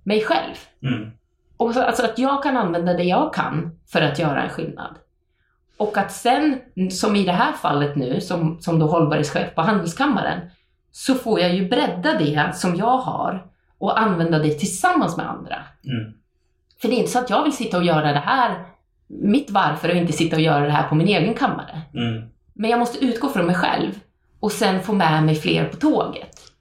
mig 0.04 0.22
själv. 0.22 0.56
Mm. 0.82 1.12
Och 1.58 1.74
så, 1.74 1.82
alltså 1.82 2.06
att 2.06 2.20
jag 2.20 2.44
kan 2.44 2.58
använda 2.58 2.94
det 2.94 3.04
jag 3.04 3.34
kan 3.34 3.80
för 3.92 4.02
att 4.02 4.20
göra 4.20 4.44
en 4.44 4.50
skillnad. 4.50 4.96
Och 5.78 5.98
att 5.98 6.12
sen, 6.12 6.60
som 6.92 7.16
i 7.16 7.26
det 7.26 7.32
här 7.32 7.52
fallet 7.52 7.96
nu, 7.96 8.22
som, 8.22 8.62
som 8.62 8.80
då 8.80 8.88
hållbarhetschef 8.88 9.56
på 9.56 9.62
Handelskammaren, 9.62 10.40
så 10.92 11.16
får 11.16 11.40
jag 11.40 11.56
ju 11.56 11.70
bredda 11.70 12.18
det 12.20 12.56
som 12.56 12.76
jag 12.76 12.98
har 12.98 13.46
och 13.78 14.00
använda 14.02 14.40
det 14.40 14.54
tillsammans 14.54 15.18
med 15.18 15.30
andra. 15.30 15.56
Mm. 15.86 16.14
För 16.82 16.88
det 16.88 16.96
är 16.96 16.98
inte 16.98 17.12
så 17.12 17.20
att 17.20 17.30
jag 17.30 17.44
vill 17.44 17.56
sitta 17.56 17.78
och 17.78 17.84
göra 17.84 18.14
det 18.14 18.20
här, 18.20 18.66
mitt 19.08 19.52
varför, 19.52 19.90
och 19.90 19.96
inte 19.96 20.14
sitta 20.14 20.36
och 20.36 20.42
göra 20.42 20.66
det 20.66 20.72
här 20.72 20.90
på 20.90 20.96
min 20.96 21.08
egen 21.08 21.34
kammare. 21.34 21.82
Mm. 21.94 22.30
Men 22.54 22.70
jag 22.70 22.80
måste 22.80 23.06
utgå 23.06 23.30
från 23.30 23.46
mig 23.46 23.56
själv 23.56 24.00
och 24.40 24.52
sen 24.52 24.82
få 24.82 24.94
med 24.94 25.24
mig 25.24 25.36
fler 25.36 25.66
på 25.66 25.78
tåget. 25.78 26.53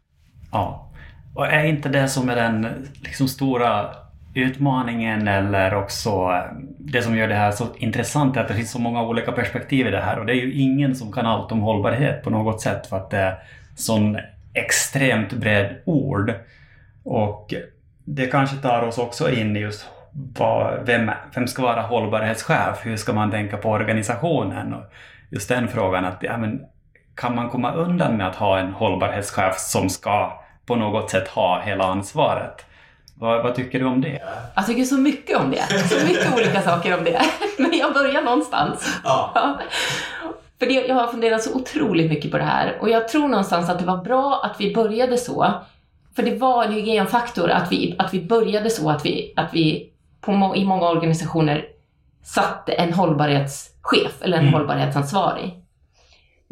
Ja. 0.53 0.89
Och 1.35 1.47
är 1.47 1.65
inte 1.65 1.89
det 1.89 2.09
som 2.09 2.29
är 2.29 2.37
den 2.37 2.89
liksom, 3.03 3.29
stora 3.29 3.91
utmaningen 4.35 5.29
eller 5.29 5.75
också 5.75 6.11
eh, 6.11 6.57
det 6.79 7.03
som 7.03 7.17
gör 7.17 7.29
det 7.29 7.35
här 7.35 7.51
så 7.51 7.67
intressant 7.77 8.37
är 8.37 8.41
att 8.41 8.49
det 8.49 8.55
finns 8.55 8.71
så 8.71 8.81
många 8.81 9.03
olika 9.03 9.33
perspektiv 9.33 9.87
i 9.87 9.91
det 9.91 10.01
här 10.01 10.19
och 10.19 10.27
det 10.27 10.33
är 10.33 10.37
ju 10.37 10.53
ingen 10.53 10.95
som 10.95 11.13
kan 11.13 11.27
allt 11.27 11.53
om 11.53 11.61
hållbarhet 11.61 12.23
på 12.23 12.31
något 12.31 12.61
sätt 12.61 12.87
för 12.87 12.97
att 12.97 13.11
det 13.11 13.19
är 13.19 13.39
sån 13.77 14.19
extremt 14.55 15.33
bred 15.33 15.77
ord. 15.85 16.35
Och 17.05 17.55
det 18.05 18.27
kanske 18.27 18.57
tar 18.57 18.83
oss 18.83 18.99
också 18.99 19.31
in 19.31 19.57
i 19.57 19.61
just 19.61 19.89
vad, 20.39 20.87
vem, 20.87 21.11
vem 21.35 21.47
ska 21.47 21.63
vara 21.63 21.83
hållbarhetschef? 21.83 22.81
Hur 22.83 22.97
ska 22.97 23.13
man 23.13 23.31
tänka 23.31 23.57
på 23.57 23.71
organisationen? 23.71 24.75
Och 24.75 24.93
just 25.31 25.49
den 25.49 25.69
frågan, 25.69 26.05
att 26.05 26.23
ja, 26.23 26.37
men, 26.37 26.65
kan 27.15 27.35
man 27.35 27.51
komma 27.51 27.73
undan 27.73 28.17
med 28.17 28.29
att 28.29 28.37
ha 28.37 28.59
en 28.59 28.73
hållbarhetschef 28.73 29.59
som 29.59 29.89
ska 29.89 30.43
på 30.67 30.77
något 30.77 31.11
sätt 31.11 31.29
ha 31.29 31.61
hela 31.61 31.85
ansvaret? 31.85 32.67
Vad, 33.15 33.43
vad, 33.43 33.55
tycker 33.55 33.79
du 33.79 33.85
om 33.85 34.01
det? 34.01 34.23
Jag 34.55 34.67
tycker 34.67 34.85
så 34.85 34.95
mycket 34.95 35.37
om 35.37 35.51
det. 35.51 35.89
Så 35.89 36.07
mycket 36.07 36.35
olika 36.35 36.63
saker 36.63 36.99
om 36.99 37.05
det. 37.05 37.23
Men 37.59 37.79
jag 37.79 37.95
börjar 37.95 38.23
någonstans. 38.23 39.01
Ja. 39.05 39.33
ja. 39.35 39.59
För 40.59 40.67
det, 40.67 40.73
jag 40.73 40.95
har 40.95 41.07
funderat 41.07 41.43
så 41.43 41.55
otroligt 41.55 42.11
mycket 42.11 42.31
på 42.31 42.39
det 42.39 42.45
här 42.45 42.79
och 42.81 42.91
jag 42.91 43.09
tror 43.09 43.29
någonstans 43.29 43.71
att 43.71 43.79
det 43.79 43.85
var 43.85 43.97
bra 43.97 44.41
att 44.45 44.61
vi 44.61 44.75
började 44.75 45.19
så. 45.19 45.53
För 46.17 46.23
det 46.23 46.35
var 46.35 46.65
en 46.65 46.73
hygienfaktor 46.73 47.51
att 47.51 47.73
vi, 47.73 47.97
att 47.99 48.15
vi 48.15 48.25
började 48.25 48.71
så 48.71 48.91
att 48.91 49.07
vi, 49.07 49.33
att 49.37 49.55
vi 49.55 49.91
på, 50.21 50.53
i 50.57 50.65
många 50.65 50.89
organisationer 50.89 51.65
satte 52.25 52.73
en 52.73 52.93
hållbarhetschef 52.93 54.23
eller 54.23 54.37
en 54.37 54.43
mm. 54.43 54.55
hållbarhetsansvarig. 54.55 55.62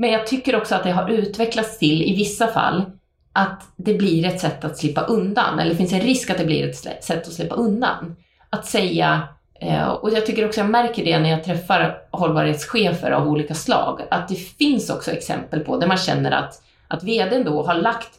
Men 0.00 0.10
jag 0.10 0.26
tycker 0.26 0.56
också 0.56 0.74
att 0.74 0.84
det 0.84 0.90
har 0.90 1.08
utvecklats 1.08 1.78
till, 1.78 2.02
i 2.02 2.16
vissa 2.16 2.46
fall, 2.46 2.90
att 3.32 3.62
det 3.76 3.94
blir 3.94 4.26
ett 4.26 4.40
sätt 4.40 4.64
att 4.64 4.78
slippa 4.78 5.00
undan, 5.00 5.58
eller 5.58 5.70
det 5.70 5.76
finns 5.76 5.92
en 5.92 6.00
risk 6.00 6.30
att 6.30 6.38
det 6.38 6.44
blir 6.44 6.68
ett 6.68 7.04
sätt 7.04 7.26
att 7.26 7.32
slippa 7.32 7.54
undan. 7.54 8.16
Att 8.50 8.66
säga, 8.66 9.28
eh, 9.60 9.88
och 9.88 10.10
jag 10.10 10.26
tycker 10.26 10.46
också 10.46 10.60
jag 10.60 10.70
märker 10.70 11.04
det 11.04 11.18
när 11.18 11.30
jag 11.30 11.44
träffar 11.44 11.98
hållbarhetschefer 12.10 13.10
av 13.10 13.28
olika 13.28 13.54
slag, 13.54 14.00
att 14.10 14.28
det 14.28 14.34
finns 14.34 14.90
också 14.90 15.10
exempel 15.10 15.60
på 15.60 15.78
där 15.78 15.86
man 15.86 15.96
känner 15.96 16.30
att, 16.30 16.62
att 16.88 17.04
vdn 17.04 17.44
då 17.44 17.62
har 17.62 17.74
lagt, 17.74 18.10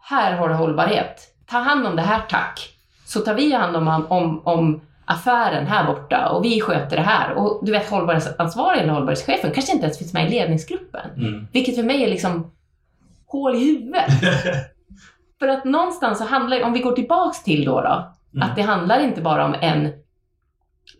här 0.00 0.32
har 0.32 0.48
du 0.48 0.54
hållbarhet, 0.54 1.34
ta 1.46 1.58
hand 1.58 1.86
om 1.86 1.96
det 1.96 2.02
här 2.02 2.22
tack, 2.28 2.68
så 3.06 3.20
tar 3.20 3.34
vi 3.34 3.52
hand 3.52 3.76
om, 3.76 3.88
om, 3.88 4.42
om 4.44 4.80
affären 5.10 5.66
här 5.66 5.86
borta 5.86 6.28
och 6.28 6.44
vi 6.44 6.60
sköter 6.60 6.96
det 6.96 7.02
här. 7.02 7.32
Och 7.32 7.60
du 7.64 7.72
vet 7.72 7.90
hållbarhetsansvarig 7.90 8.80
eller 8.80 8.92
hållbarhetschefen 8.92 9.50
kanske 9.52 9.72
inte 9.72 9.84
ens 9.84 9.98
finns 9.98 10.12
med 10.12 10.26
i 10.26 10.30
ledningsgruppen. 10.30 11.10
Mm. 11.16 11.46
Vilket 11.52 11.76
för 11.76 11.82
mig 11.82 12.04
är 12.04 12.08
liksom 12.08 12.52
hål 13.26 13.54
i 13.54 13.58
huvudet. 13.58 14.10
för 15.38 15.48
att 15.48 15.64
någonstans 15.64 16.18
så 16.18 16.24
handlar 16.24 16.62
om 16.62 16.72
vi 16.72 16.80
går 16.80 16.92
tillbaks 16.92 17.42
till 17.42 17.64
då, 17.64 17.80
då 17.80 18.12
mm. 18.34 18.48
att 18.48 18.56
det 18.56 18.62
handlar 18.62 19.00
inte 19.00 19.20
bara 19.20 19.44
om 19.44 19.54
en 19.60 19.92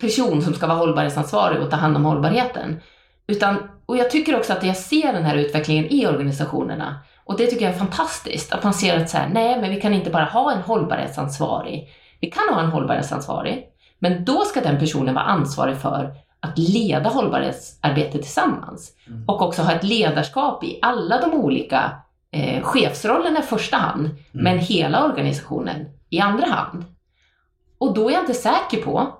person 0.00 0.42
som 0.42 0.54
ska 0.54 0.66
vara 0.66 0.78
hållbarhetsansvarig 0.78 1.60
och 1.62 1.70
ta 1.70 1.76
hand 1.76 1.96
om 1.96 2.04
hållbarheten. 2.04 2.80
Utan, 3.26 3.56
och 3.86 3.96
jag 3.96 4.10
tycker 4.10 4.36
också 4.36 4.52
att 4.52 4.64
jag 4.64 4.76
ser 4.76 5.12
den 5.12 5.24
här 5.24 5.36
utvecklingen 5.36 5.86
i 5.90 6.06
organisationerna. 6.06 7.00
Och 7.24 7.36
det 7.36 7.46
tycker 7.46 7.64
jag 7.64 7.74
är 7.74 7.78
fantastiskt, 7.78 8.52
att 8.52 8.64
man 8.64 8.74
ser 8.74 9.00
att 9.00 9.10
så 9.10 9.16
här, 9.16 9.28
nej 9.28 9.60
men 9.60 9.70
vi 9.70 9.80
kan 9.80 9.94
inte 9.94 10.10
bara 10.10 10.24
ha 10.24 10.52
en 10.52 10.62
hållbarhetsansvarig. 10.62 11.88
Vi 12.20 12.30
kan 12.30 12.54
ha 12.54 12.60
en 12.60 12.70
hållbarhetsansvarig, 12.70 13.69
men 14.00 14.24
då 14.24 14.40
ska 14.40 14.60
den 14.60 14.78
personen 14.78 15.14
vara 15.14 15.24
ansvarig 15.24 15.76
för 15.76 16.14
att 16.40 16.58
leda 16.58 17.08
hållbarhetsarbetet 17.08 18.22
tillsammans. 18.22 18.92
Mm. 19.06 19.24
Och 19.28 19.42
också 19.42 19.62
ha 19.62 19.72
ett 19.72 19.84
ledarskap 19.84 20.64
i 20.64 20.78
alla 20.82 21.20
de 21.20 21.34
olika 21.34 21.92
eh, 22.32 22.62
chefsrollerna 22.62 23.38
i 23.38 23.42
första 23.42 23.76
hand, 23.76 24.00
mm. 24.00 24.18
men 24.32 24.58
hela 24.58 25.04
organisationen 25.04 25.86
i 26.10 26.20
andra 26.20 26.46
hand. 26.46 26.84
Och 27.78 27.94
då 27.94 28.08
är 28.08 28.12
jag 28.12 28.22
inte 28.22 28.34
säker 28.34 28.82
på 28.82 29.16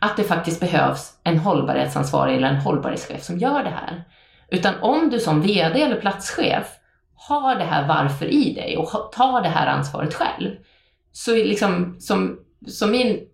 att 0.00 0.16
det 0.16 0.24
faktiskt 0.24 0.60
behövs 0.60 1.12
en 1.24 1.38
hållbarhetsansvarig 1.38 2.36
eller 2.36 2.48
en 2.48 2.60
hållbarhetschef 2.60 3.22
som 3.22 3.38
gör 3.38 3.64
det 3.64 3.70
här. 3.70 4.04
Utan 4.50 4.74
om 4.80 5.10
du 5.10 5.20
som 5.20 5.42
VD 5.42 5.82
eller 5.82 6.00
platschef 6.00 6.66
har 7.14 7.54
det 7.54 7.64
här 7.64 7.88
varför 7.88 8.26
i 8.26 8.54
dig 8.54 8.76
och 8.76 9.12
tar 9.12 9.42
det 9.42 9.48
här 9.48 9.66
ansvaret 9.66 10.14
själv, 10.14 10.50
så 11.12 11.34
liksom, 11.34 11.96
som, 12.00 12.38
som 12.66 12.90
min 12.90 13.27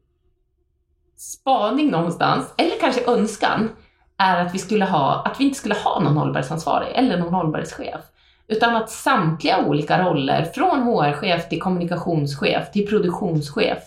spaning 1.16 1.90
någonstans, 1.90 2.54
eller 2.58 2.80
kanske 2.80 3.10
önskan, 3.10 3.70
är 4.16 4.40
att 4.40 4.54
vi, 4.54 4.58
skulle 4.58 4.84
ha, 4.84 5.22
att 5.22 5.40
vi 5.40 5.44
inte 5.44 5.58
skulle 5.58 5.74
ha 5.74 6.00
någon 6.00 6.16
hållbarhetsansvarig 6.16 6.88
eller 6.94 7.18
någon 7.18 7.34
hållbarhetschef. 7.34 8.00
Utan 8.46 8.76
att 8.76 8.90
samtliga 8.90 9.66
olika 9.66 10.04
roller, 10.04 10.44
från 10.44 10.82
HR-chef 10.82 11.48
till 11.48 11.60
kommunikationschef, 11.60 12.72
till 12.72 12.86
produktionschef, 12.86 13.82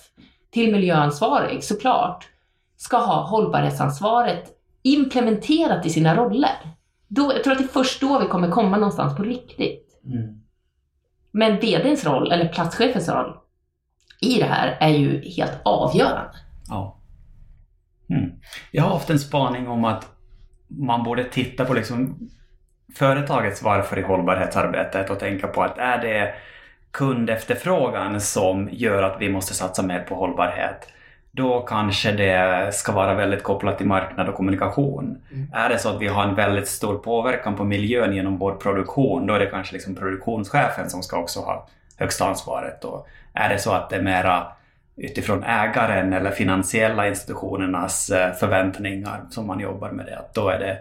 till 0.49 0.71
miljöansvarig 0.71 1.63
såklart, 1.63 2.27
ska 2.77 2.97
ha 2.97 3.21
hållbarhetsansvaret 3.21 4.57
implementerat 4.83 5.85
i 5.85 5.89
sina 5.89 6.15
roller. 6.15 6.55
Då, 7.07 7.33
jag 7.33 7.43
tror 7.43 7.53
att 7.53 7.59
det 7.59 7.65
är 7.65 7.67
först 7.67 8.01
då 8.01 8.19
vi 8.19 8.25
kommer 8.25 8.51
komma 8.51 8.77
någonstans 8.77 9.17
på 9.17 9.23
riktigt. 9.23 10.01
Mm. 10.05 10.41
Men 11.31 11.59
VDns 11.59 12.05
roll, 12.05 12.31
eller 12.31 12.47
platschefens 12.47 13.09
roll, 13.09 13.37
i 14.21 14.39
det 14.39 14.45
här 14.45 14.77
är 14.79 14.89
ju 14.89 15.21
helt 15.21 15.61
avgörande. 15.63 16.37
Ja. 16.69 16.96
Mm. 18.09 18.31
Jag 18.71 18.83
har 18.83 18.89
haft 18.89 19.09
en 19.09 19.19
spaning 19.19 19.67
om 19.67 19.85
att 19.85 20.07
man 20.67 21.03
borde 21.03 21.23
titta 21.23 21.65
på 21.65 21.73
liksom 21.73 22.29
företagets 22.95 23.63
varför 23.63 23.99
i 23.99 24.01
hållbarhetsarbetet 24.01 25.09
och 25.09 25.19
tänka 25.19 25.47
på 25.47 25.63
att 25.63 25.77
är 25.77 25.97
det 25.97 26.33
kundefterfrågan 26.91 28.21
som 28.21 28.69
gör 28.71 29.03
att 29.03 29.21
vi 29.21 29.29
måste 29.29 29.53
satsa 29.53 29.83
mer 29.83 29.99
på 29.99 30.15
hållbarhet? 30.15 30.87
Då 31.31 31.61
kanske 31.61 32.11
det 32.11 32.73
ska 32.73 32.91
vara 32.91 33.13
väldigt 33.13 33.43
kopplat 33.43 33.77
till 33.77 33.87
marknad 33.87 34.29
och 34.29 34.35
kommunikation. 34.35 35.17
Mm. 35.31 35.47
Är 35.53 35.69
det 35.69 35.79
så 35.79 35.89
att 35.89 36.01
vi 36.01 36.07
har 36.07 36.23
en 36.23 36.35
väldigt 36.35 36.67
stor 36.67 36.97
påverkan 36.97 37.55
på 37.55 37.63
miljön 37.63 38.15
genom 38.15 38.37
vår 38.37 38.55
produktion, 38.55 39.27
då 39.27 39.33
är 39.33 39.39
det 39.39 39.45
kanske 39.45 39.73
liksom 39.73 39.95
produktionschefen 39.95 40.89
som 40.89 41.03
ska 41.03 41.17
också 41.17 41.39
ha 41.39 41.67
högsta 41.97 42.25
ansvaret. 42.25 42.83
Och 42.83 43.07
är 43.33 43.49
det 43.49 43.59
så 43.59 43.71
att 43.71 43.89
det 43.89 43.95
är 43.95 44.01
mera 44.01 44.47
utifrån 44.97 45.43
ägaren 45.43 46.13
eller 46.13 46.31
finansiella 46.31 47.07
institutionernas 47.07 48.09
eh, 48.09 48.33
förväntningar 48.33 49.21
som 49.29 49.47
man 49.47 49.59
jobbar 49.59 49.91
med 49.91 50.05
det, 50.05 50.17
att 50.17 50.33
då 50.33 50.49
är 50.49 50.59
det 50.59 50.77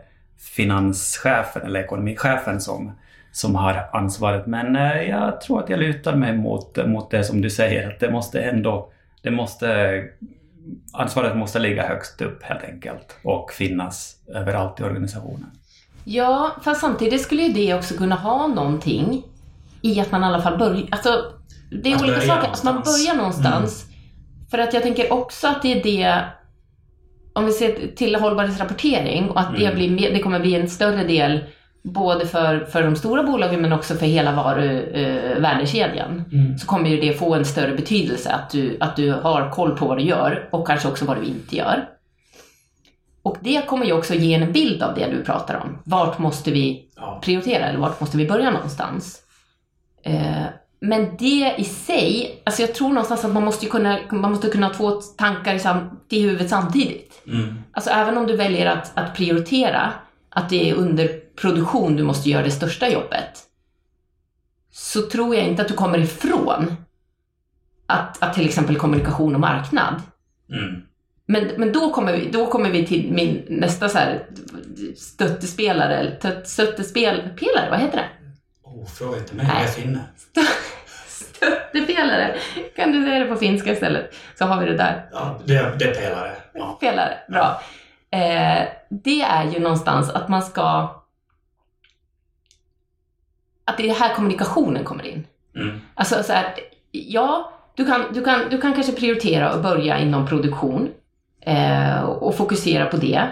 finanschefen 0.56 1.62
eller 1.62 1.80
ekonomichefen 1.80 2.60
som, 2.60 2.92
som 3.32 3.54
har 3.54 3.88
ansvaret. 3.92 4.46
Men 4.46 4.76
eh, 4.76 5.02
jag 5.02 5.40
tror 5.40 5.62
att 5.62 5.70
jag 5.70 5.80
lutar 5.80 6.16
mig 6.16 6.36
mot, 6.36 6.86
mot 6.86 7.10
det 7.10 7.24
som 7.24 7.40
du 7.40 7.50
säger, 7.50 7.88
att 7.88 8.00
det 8.00 8.10
måste 8.10 8.40
ändå, 8.40 8.90
det 9.22 9.30
måste, 9.30 10.02
ansvaret 10.92 11.36
måste 11.36 11.58
ligga 11.58 11.88
högst 11.88 12.20
upp 12.20 12.42
helt 12.42 12.64
enkelt 12.64 13.16
och 13.22 13.52
finnas 13.52 14.16
överallt 14.34 14.80
i 14.80 14.82
organisationen. 14.82 15.50
Ja, 16.04 16.50
fast 16.64 16.80
samtidigt 16.80 17.22
skulle 17.22 17.42
ju 17.42 17.52
det 17.52 17.74
också 17.74 17.94
kunna 17.94 18.14
ha 18.14 18.46
någonting 18.46 19.22
i 19.82 20.00
att 20.00 20.12
man 20.12 20.22
i 20.22 20.24
alla 20.24 20.42
fall 20.42 20.58
börjar, 20.58 20.86
alltså 20.90 21.24
det 21.82 21.92
är 21.92 21.96
Att 21.96 22.02
olika 22.02 22.20
saker, 22.20 22.48
att 22.48 22.64
man 22.64 22.74
börjar 22.74 23.16
någonstans. 23.16 23.86
För 24.50 24.58
att 24.58 24.74
jag 24.74 24.82
tänker 24.82 25.12
också 25.12 25.48
att 25.48 25.62
det 25.62 25.72
är 25.72 25.82
det, 25.82 26.24
om 27.32 27.46
vi 27.46 27.52
ser 27.52 27.96
till 27.96 28.14
hållbarhetsrapportering 28.16 29.30
och 29.30 29.40
att 29.40 29.56
det, 29.56 29.64
Mm. 29.64 29.74
blir, 29.76 29.90
mer- 29.90 30.10
det 30.14 30.18
kommer 30.22 30.40
bli 30.40 30.54
en 30.54 30.68
större 30.68 31.04
del 31.04 31.44
både 31.82 32.26
för, 32.26 32.64
för 32.64 32.82
de 32.82 32.96
stora 32.96 33.22
bolagen 33.22 33.62
men 33.62 33.72
också 33.72 33.94
för 33.94 34.06
hela 34.06 34.32
varuvärdekedjan. 34.32 36.24
Mm. 36.32 36.58
Så 36.58 36.66
kommer 36.66 36.90
ju 36.90 37.00
det 37.00 37.12
få 37.18 37.34
en 37.34 37.44
större 37.44 37.74
betydelse 37.74 38.30
att 38.32 38.50
du, 38.50 38.76
att 38.80 38.96
du 38.96 39.12
har 39.12 39.50
koll 39.50 39.76
på 39.76 39.86
vad 39.86 39.98
du 39.98 40.02
gör 40.04 40.48
och 40.52 40.66
kanske 40.66 40.88
också 40.88 41.04
vad 41.04 41.16
du 41.20 41.24
inte 41.24 41.56
gör. 41.56 41.88
Och 43.22 43.36
det 43.40 43.66
kommer 43.66 43.86
ju 43.86 43.92
också 43.92 44.14
ge 44.14 44.34
en 44.34 44.52
bild 44.52 44.82
av 44.82 44.94
det 44.94 45.06
du 45.10 45.24
pratar 45.24 45.54
om. 45.54 45.78
Vart 45.84 46.18
måste 46.18 46.50
vi 46.50 46.84
prioritera 47.22 47.64
eller 47.66 47.78
vart 47.78 48.00
måste 48.00 48.16
vi 48.16 48.26
börja 48.28 48.50
någonstans? 48.50 49.22
Eh, 50.02 50.42
men 50.80 51.16
det 51.18 51.54
i 51.58 51.64
sig, 51.64 52.40
alltså 52.44 52.62
jag 52.62 52.74
tror 52.74 52.88
någonstans 52.88 53.24
att 53.24 53.32
man 53.32 53.44
måste 53.44 53.66
kunna, 53.66 53.98
man 54.10 54.30
måste 54.30 54.48
kunna 54.48 54.66
ha 54.66 54.74
två 54.74 54.90
tankar 55.00 55.54
i, 55.54 55.58
sam, 55.58 56.00
i 56.08 56.22
huvudet 56.22 56.50
samtidigt. 56.50 57.22
Mm. 57.26 57.54
Alltså 57.72 57.90
även 57.90 58.18
om 58.18 58.26
du 58.26 58.36
väljer 58.36 58.66
att, 58.66 58.98
att 58.98 59.16
prioritera 59.16 59.92
att 60.28 60.50
det 60.50 60.70
är 60.70 60.74
under 60.74 61.20
produktion 61.36 61.96
du 61.96 62.02
måste 62.02 62.30
göra 62.30 62.42
det 62.42 62.50
största 62.50 62.88
jobbet, 62.88 63.42
så 64.72 65.02
tror 65.02 65.34
jag 65.34 65.44
inte 65.44 65.62
att 65.62 65.68
du 65.68 65.74
kommer 65.74 65.98
ifrån 65.98 66.76
att, 67.86 68.22
att 68.22 68.34
till 68.34 68.46
exempel 68.46 68.76
kommunikation 68.76 69.34
och 69.34 69.40
marknad. 69.40 70.02
Mm. 70.52 70.82
Men, 71.26 71.50
men 71.56 71.72
då, 71.72 71.90
kommer 71.90 72.16
vi, 72.16 72.30
då 72.30 72.46
kommer 72.46 72.70
vi 72.70 72.86
till 72.86 73.12
min 73.12 73.44
nästa 73.48 73.88
så 73.88 73.98
här 73.98 74.26
stöttespelare, 74.96 76.18
stöttespelpelare, 76.44 77.70
vad 77.70 77.80
heter 77.80 77.96
det? 77.96 78.08
Oh, 78.62 78.86
fråga 78.86 79.18
inte 79.18 79.34
mig, 79.34 79.46
Nej. 79.46 79.56
jag 79.56 79.68
är 79.68 79.72
finne. 79.72 80.04
Stöttepelare. 81.68 82.36
Kan 82.76 82.92
du 82.92 83.04
säga 83.04 83.18
det 83.18 83.26
på 83.26 83.36
finska 83.36 83.72
istället? 83.72 84.14
Så 84.38 84.44
har 84.44 84.60
vi 84.60 84.66
det 84.66 84.76
där. 84.76 85.08
Ja, 85.12 85.40
det, 85.44 85.78
det 85.78 85.84
är 85.84 85.94
pelare. 85.94 86.32
Ja. 86.52 86.78
Pelare, 86.80 87.18
bra. 87.28 87.62
Eh, 88.10 88.68
det 88.88 89.22
är 89.22 89.50
ju 89.50 89.58
någonstans 89.58 90.10
att 90.10 90.28
man 90.28 90.42
ska... 90.42 90.88
Att 93.64 93.76
det 93.76 93.90
är 93.90 93.94
här 93.94 94.14
kommunikationen 94.14 94.84
kommer 94.84 95.06
in. 95.06 95.26
Mm. 95.54 95.80
Alltså 95.94 96.22
så 96.22 96.32
här, 96.32 96.54
ja, 96.90 97.52
du 97.74 97.86
kan, 97.86 98.04
du, 98.12 98.24
kan, 98.24 98.40
du 98.50 98.60
kan 98.60 98.74
kanske 98.74 98.92
prioritera 98.92 99.54
och 99.54 99.62
börja 99.62 99.98
inom 99.98 100.26
produktion 100.26 100.88
eh, 101.40 102.00
och 102.00 102.36
fokusera 102.36 102.86
på 102.86 102.96
det. 102.96 103.28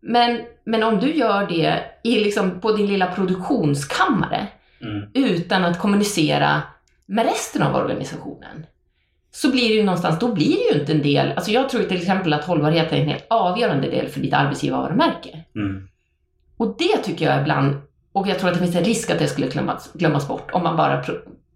Men, 0.00 0.40
men 0.64 0.82
om 0.82 0.98
du 0.98 1.14
gör 1.14 1.46
det 1.46 1.84
i 2.02 2.20
liksom 2.20 2.60
på 2.60 2.72
din 2.72 2.86
lilla 2.86 3.06
produktionskammare 3.06 4.46
Mm. 4.80 5.08
utan 5.14 5.64
att 5.64 5.78
kommunicera 5.78 6.62
med 7.06 7.26
resten 7.26 7.62
av 7.62 7.74
organisationen 7.74 8.66
så 9.30 9.50
blir 9.50 9.68
det 9.68 9.74
ju 9.74 9.82
någonstans, 9.82 10.18
då 10.18 10.34
blir 10.34 10.56
det 10.56 10.74
ju 10.74 10.80
inte 10.80 10.92
en 10.92 11.02
del, 11.02 11.32
alltså 11.32 11.50
jag 11.50 11.68
tror 11.68 11.82
till 11.82 11.96
exempel 11.96 12.32
att 12.32 12.44
hållbarhet 12.44 12.92
är 12.92 12.96
en 12.96 13.08
helt 13.08 13.26
avgörande 13.30 13.90
del 13.90 14.08
för 14.08 14.20
ditt 14.20 14.34
arbetsgivarvarumärke. 14.34 15.44
Mm. 15.54 15.88
Och 16.56 16.76
det 16.78 16.96
tycker 16.96 17.30
jag 17.30 17.40
ibland, 17.40 17.76
och 18.12 18.28
jag 18.28 18.38
tror 18.38 18.50
att 18.50 18.54
det 18.54 18.64
finns 18.64 18.76
en 18.76 18.84
risk 18.84 19.10
att 19.10 19.18
det 19.18 19.28
skulle 19.28 19.46
glömmas, 19.46 19.92
glömmas 19.92 20.28
bort 20.28 20.50
om 20.52 20.62
man 20.62 20.76
bara 20.76 21.04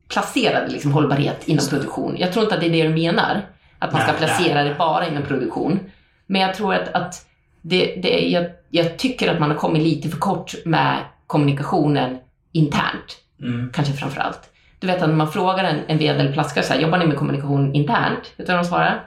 placerade 0.08 0.68
liksom 0.68 0.92
hållbarhet 0.92 1.48
inom 1.48 1.66
produktion. 1.66 2.16
Jag 2.18 2.32
tror 2.32 2.42
inte 2.42 2.54
att 2.54 2.60
det 2.60 2.66
är 2.66 2.72
det 2.72 2.82
du 2.82 2.94
menar, 2.94 3.46
att 3.78 3.92
man 3.92 4.02
ska 4.02 4.12
placera 4.12 4.64
det 4.64 4.74
bara 4.78 5.08
inom 5.08 5.22
produktion. 5.22 5.78
Men 6.26 6.40
jag 6.40 6.54
tror 6.54 6.74
att, 6.74 6.94
att 6.94 7.26
det, 7.62 8.00
det, 8.02 8.28
jag, 8.28 8.46
jag 8.70 8.98
tycker 8.98 9.32
att 9.32 9.40
man 9.40 9.50
har 9.50 9.56
kommit 9.56 9.82
lite 9.82 10.08
för 10.08 10.18
kort 10.18 10.54
med 10.64 10.98
kommunikationen 11.26 12.18
internt, 12.52 13.18
Mm. 13.40 13.70
kanske 13.74 13.92
framför 13.94 14.20
allt. 14.20 14.50
Du 14.78 14.86
vet 14.86 15.02
att 15.02 15.08
när 15.08 15.16
man 15.16 15.32
frågar 15.32 15.64
en, 15.64 15.80
en 15.88 15.98
vd 15.98 16.20
eller 16.20 16.32
plaskare 16.32 16.64
så 16.64 16.72
här, 16.72 16.80
jobbar 16.80 16.98
ni 16.98 17.06
med 17.06 17.16
kommunikation 17.16 17.74
internt? 17.74 18.32
Vet 18.36 18.46
du 18.46 18.52
vad 18.52 18.62
de 18.64 18.68
svarar? 18.68 19.04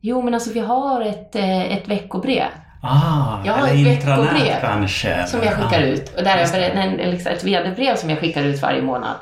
Jo, 0.00 0.22
men 0.22 0.34
alltså 0.34 0.52
vi 0.52 0.60
har 0.60 1.00
ett, 1.00 1.36
eh, 1.36 1.72
ett 1.76 1.88
veckobrev 1.88 2.44
Ah, 2.82 3.44
Jag 3.44 3.52
har 3.52 3.68
ett 3.68 3.86
veckobrev 3.86 4.60
kanske. 4.60 5.26
som 5.26 5.40
jag 5.42 5.52
skickar 5.54 5.80
Ah. 5.82 5.84
ut. 5.86 6.16
Och 6.16 6.24
där 6.24 6.36
är 6.54 6.70
en, 6.70 7.10
liksom 7.10 7.32
ett 7.32 7.44
vd-brev 7.44 7.96
som 7.96 8.10
jag 8.10 8.18
skickar 8.18 8.42
ut 8.44 8.62
varje 8.62 8.82
månad. 8.82 9.16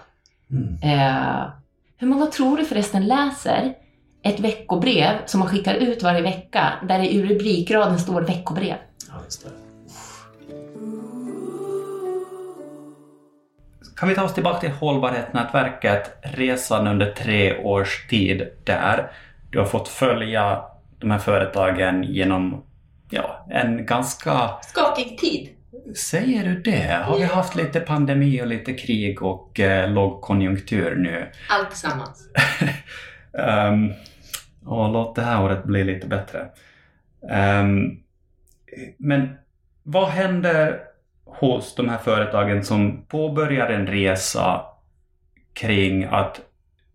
Mm. 0.51 0.79
Eh, 0.99 1.43
hur 1.97 2.07
många 2.07 2.27
tror 2.27 2.57
du 2.57 2.65
förresten 2.65 3.07
läser 3.07 3.73
ett 4.23 4.41
veckobrev 4.41 5.13
som 5.27 5.41
man 5.41 5.49
skickar 5.49 5.75
ut 5.75 6.03
varje 6.03 6.23
vecka 6.23 6.73
där 6.89 6.99
det 6.99 7.15
i 7.15 7.23
rubrikraden 7.23 7.99
står 7.99 8.21
veckobrev? 8.23 8.77
Ja, 9.09 9.15
just 9.25 9.45
det. 9.45 9.51
Kan 13.99 14.09
vi 14.09 14.15
ta 14.15 14.25
oss 14.25 14.35
tillbaka 14.35 14.61
till 14.61 14.71
hållbarhetsnätverket, 14.71 16.19
resan 16.23 16.87
under 16.87 17.13
tre 17.13 17.59
års 17.59 18.07
tid 18.07 18.49
där. 18.65 19.11
Du 19.51 19.59
har 19.59 19.67
fått 19.67 19.89
följa 19.89 20.63
de 20.99 21.11
här 21.11 21.19
företagen 21.19 22.03
genom 22.03 22.65
ja, 23.11 23.47
en 23.51 23.87
ganska... 23.87 24.51
Skakig 24.63 25.19
tid. 25.19 25.49
Säger 25.97 26.45
du 26.45 26.63
det? 26.63 27.03
Har 27.05 27.19
vi 27.19 27.25
haft 27.25 27.55
lite 27.55 27.81
pandemi 27.81 28.43
och 28.43 28.47
lite 28.47 28.73
krig 28.73 29.23
och 29.23 29.61
eh, 29.61 29.91
lågkonjunktur 29.91 30.97
nu? 30.97 31.29
Allt 31.49 31.71
tillsammans. 31.71 32.29
Um, 33.33 33.93
och 34.65 34.93
låt 34.93 35.17
det 35.17 35.23
här 35.23 35.45
året 35.45 35.65
bli 35.65 35.85
lite 35.85 36.07
bättre. 36.07 36.49
Ehm, 37.31 37.99
men 38.97 39.37
vad 39.83 40.09
händer 40.09 40.88
hos 41.29 41.75
de 41.75 41.89
här 41.89 41.99
företagen 41.99 42.65
som 42.65 43.05
påbörjar 43.09 43.69
en 43.69 43.87
resa 43.87 44.61
kring 45.53 46.05
att 46.05 46.41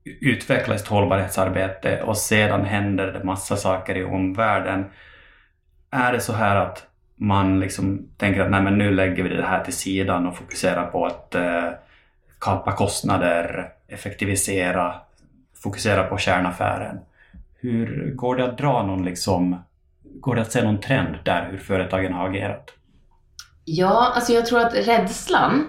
utveckla 0.04 0.76
ett 0.76 0.88
hållbarhetsarbete 0.88 2.04
och 2.04 2.18
sedan 2.18 2.66
händer 2.66 3.12
det 3.12 3.24
massa 3.24 3.56
saker 3.56 3.98
i 3.98 4.04
omvärlden. 4.04 4.86
Är 5.92 6.14
det 6.14 6.20
så 6.20 6.34
här 6.34 6.56
att 6.56 6.88
man 7.16 7.60
liksom 7.60 8.10
tänker 8.18 8.42
att 8.42 8.52
Nej, 8.52 8.62
men 8.62 8.78
nu 8.78 8.92
lägger 8.92 9.24
vi 9.24 9.30
det 9.30 9.46
här 9.46 9.64
till 9.64 9.74
sidan 9.74 10.28
och 10.28 10.38
fokuserar 10.38 10.86
på 10.86 11.06
att 11.06 11.36
eh, 11.36 11.70
kapa 12.40 12.72
kostnader, 12.72 13.70
effektivisera, 13.88 14.96
fokusera 15.64 16.04
på 16.04 16.18
kärnaffären. 16.18 17.00
Hur 17.60 18.12
går 18.16 18.36
det 18.36 18.46
att 18.46 18.58
dra 18.58 18.84
någon 18.84 19.06
liksom, 19.06 19.64
går 20.04 20.36
det 20.36 20.42
att 20.42 20.52
se 20.52 20.64
någon 20.64 20.80
trend 20.80 21.16
där 21.24 21.48
hur 21.52 21.58
företagen 21.58 22.14
har 22.14 22.30
agerat? 22.30 22.74
Ja, 23.66 24.12
alltså 24.16 24.34
jag 24.34 24.46
tror 24.46 24.60
att 24.60 24.74
rädslan 24.76 25.68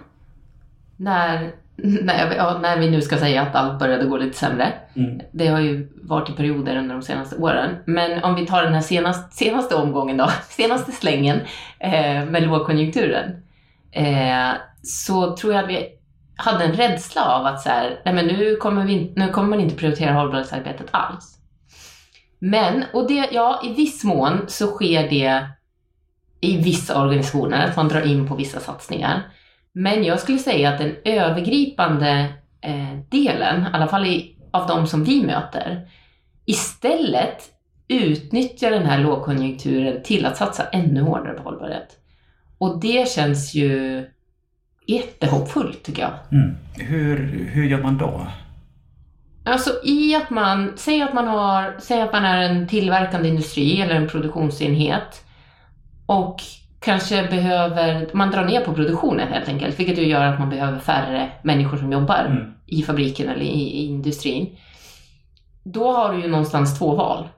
när, 0.97 1.53
när, 1.77 2.35
ja, 2.37 2.59
när 2.63 2.79
vi 2.79 2.91
nu 2.91 3.03
ska 3.03 3.17
säga 3.19 3.43
att 3.43 3.55
allt 3.55 3.79
började 3.79 4.05
gå 4.05 4.17
lite 4.17 4.39
sämre. 4.39 4.73
Mm. 4.97 5.21
Det 5.33 5.47
har 5.47 5.61
ju 5.61 5.89
varit 6.03 6.31
i 6.31 6.33
perioder 6.33 6.77
under 6.77 6.95
de 6.95 7.03
senaste 7.03 7.37
åren. 7.37 7.77
Men 7.87 8.25
om 8.25 8.35
vi 8.35 8.47
tar 8.47 8.63
den 8.63 8.75
här 8.75 8.81
senaste, 8.81 9.37
senaste 9.37 9.75
omgången 9.75 10.17
då, 10.17 10.31
senaste 10.49 10.93
slängen 10.93 11.41
eh, 11.79 12.25
med 12.25 12.43
lågkonjunkturen. 12.43 13.43
Eh, 13.93 14.51
så 14.83 15.37
tror 15.37 15.55
jag 15.55 15.63
att 15.65 15.71
vi 15.71 15.89
hade 16.37 16.65
en 16.65 16.73
rädsla 16.73 17.25
av 17.25 17.47
att 17.47 17.61
så 17.63 17.69
här, 17.69 18.01
nej 18.05 18.15
men 18.15 18.27
nu 18.27 18.57
kommer, 18.57 18.85
vi, 18.85 18.93
inte- 18.93 19.21
nu 19.21 19.29
kommer 19.29 19.49
man 19.49 19.61
inte 19.61 19.75
prioritera 19.77 20.13
hållbarhetsarbetet 20.13 20.87
alls. 20.91 21.39
Men, 22.39 22.85
och 22.93 23.09
det, 23.09 23.29
ja 23.33 23.61
i 23.65 23.75
viss 23.75 24.05
mån 24.05 24.41
så 24.49 24.67
sker 24.67 25.09
det 25.11 25.47
i 26.45 26.57
vissa 26.57 27.03
organisationer, 27.03 27.67
att 27.67 27.77
man 27.77 27.89
drar 27.89 28.07
in 28.07 28.29
på 28.29 28.35
vissa 28.35 28.61
satsningar. 28.61 29.23
Men 29.73 30.05
jag 30.05 30.21
skulle 30.21 30.39
säga 30.39 30.69
att 30.69 30.79
den 30.79 30.97
övergripande 31.05 32.33
eh, 32.61 32.99
delen, 33.11 33.63
i 33.63 33.67
alla 33.73 33.87
fall 33.87 34.07
i, 34.07 34.37
av 34.51 34.69
de 34.69 34.87
som 34.87 35.05
vi 35.05 35.23
möter, 35.23 35.89
istället 36.45 37.51
utnyttjar 37.89 38.71
den 38.71 38.87
här 38.87 38.99
lågkonjunkturen 38.99 40.03
till 40.03 40.27
att 40.27 40.37
satsa 40.37 40.65
ännu 40.65 41.01
hårdare 41.01 41.35
på 41.35 41.43
hållbarhet. 41.43 41.99
Och 42.59 42.81
det 42.81 43.09
känns 43.09 43.55
ju 43.55 44.05
jättehoppfullt 44.87 45.83
tycker 45.83 46.03
jag. 46.03 46.13
Mm. 46.33 46.57
Hur, 46.75 47.49
hur 47.53 47.65
gör 47.65 47.83
man 47.83 47.99
då? 47.99 48.27
Alltså 49.45 49.71
i 49.85 50.15
att 50.15 50.31
man, 50.31 50.73
säg 50.77 51.03
att 51.03 51.15
man 51.15 51.29
har, 51.29 51.77
säg 51.79 52.01
att 52.01 52.13
man 52.13 52.25
är 52.25 52.43
en 52.43 52.69
tillverkande 52.69 53.29
industri 53.29 53.81
eller 53.81 53.95
en 53.95 54.09
produktionsenhet 54.09 55.24
och 56.07 56.37
kanske 56.81 57.27
behöver, 57.27 58.09
man 58.13 58.31
drar 58.31 58.45
ner 58.45 58.61
på 58.61 58.75
produktionen 58.75 59.29
helt 59.33 59.49
enkelt, 59.49 59.81
vilket 59.81 59.99
ju 59.99 60.07
gör 60.09 60.25
att 60.25 60.39
man 60.39 60.51
behöver 60.51 60.79
färre 60.79 61.31
människor 61.43 61.77
som 61.77 61.93
jobbar 61.93 62.25
Mm. 62.25 62.55
i 62.67 62.83
fabriken 62.83 63.29
eller 63.29 63.43
i, 63.45 63.61
i 63.81 63.87
industrin. 63.87 64.57
Då 65.65 65.93
har 65.93 66.13
du 66.15 66.23
ju 66.23 66.29
någonstans 66.29 66.79
två 66.79 66.95
val. 66.95 67.29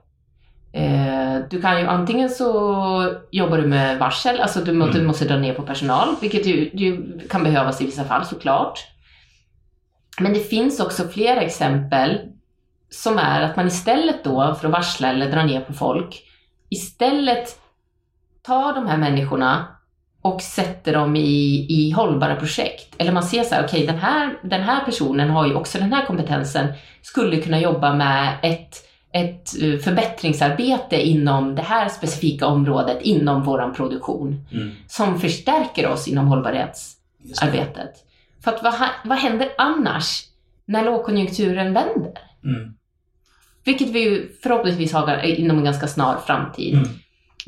Eh, 0.73 1.35
du 1.49 1.61
kan 1.61 1.79
ju 1.79 1.87
antingen 1.87 2.29
så 2.29 2.49
jobbar 3.31 3.57
du 3.57 3.67
med 3.67 3.99
varsel, 3.99 4.39
alltså 4.39 4.59
du, 4.59 4.73
må, 4.73 4.85
du 4.85 4.91
Mm. 4.91 5.07
måste 5.07 5.25
dra 5.25 5.37
ner 5.37 5.53
på 5.53 5.61
personal, 5.61 6.07
vilket 6.21 6.45
ju, 6.45 6.69
ju 6.73 7.19
kan 7.29 7.43
behövas 7.43 7.81
i 7.81 7.85
vissa 7.85 8.03
fall 8.03 8.25
såklart. 8.25 8.79
Men 10.19 10.33
det 10.33 10.39
finns 10.39 10.79
också 10.79 11.07
flera 11.07 11.41
exempel 11.41 12.19
som 12.89 13.17
är 13.17 13.41
att 13.41 13.55
man 13.55 13.67
istället 13.67 14.23
då 14.23 14.55
för 14.59 14.67
att 14.67 14.73
varsla 14.73 15.09
eller 15.09 15.31
dra 15.31 15.43
ner 15.45 15.61
på 15.61 15.73
folk, 15.73 16.23
istället 16.69 17.59
tar 18.47 18.73
de 18.73 18.87
här 18.87 18.97
människorna 18.97 19.67
och 20.21 20.41
sätter 20.41 20.93
dem 20.93 21.15
i, 21.15 21.65
i 21.69 21.91
hållbara 21.91 22.35
projekt. 22.35 22.95
Eller 22.97 23.11
man 23.11 23.23
ser 23.23 23.43
så 23.43 23.55
här, 23.55 23.63
okej 23.63 23.83
okay, 23.83 23.93
den, 23.93 24.01
här, 24.01 24.39
den 24.43 24.61
här 24.61 24.85
personen 24.85 25.29
har 25.29 25.47
ju 25.47 25.53
också 25.53 25.77
den 25.77 25.93
här 25.93 26.05
kompetensen, 26.05 26.67
skulle 27.01 27.37
kunna 27.37 27.59
jobba 27.59 27.93
med 27.93 28.37
ett, 28.43 28.75
ett 29.11 29.61
eh, 29.61 29.79
förbättringsarbete 29.79 31.07
inom 31.07 31.55
det 31.55 31.61
här 31.61 31.89
specifika 31.89 32.47
området 32.47 33.01
inom 33.01 33.43
vår 33.43 33.73
produktion 33.73 34.45
mm. 34.51 34.71
som 34.87 35.19
förstärker 35.19 35.87
oss 35.87 36.07
inom 36.07 36.27
hållbarhetsarbetet. 36.27 37.93
För 38.43 38.51
att 38.51 38.63
vad, 38.63 38.73
vad 39.05 39.17
händer 39.17 39.49
annars 39.57 40.23
när 40.65 40.85
lågkonjunkturen 40.85 41.73
vänder? 41.73 42.13
Mm. 42.43 42.73
Vilket 43.63 43.89
vi 43.89 44.29
förhoppningsvis 44.43 44.93
har 44.93 45.25
inom 45.25 45.57
en 45.57 45.63
ganska 45.63 45.87
snar 45.87 46.17
framtid. 46.25 46.73
Mm. 46.73 46.89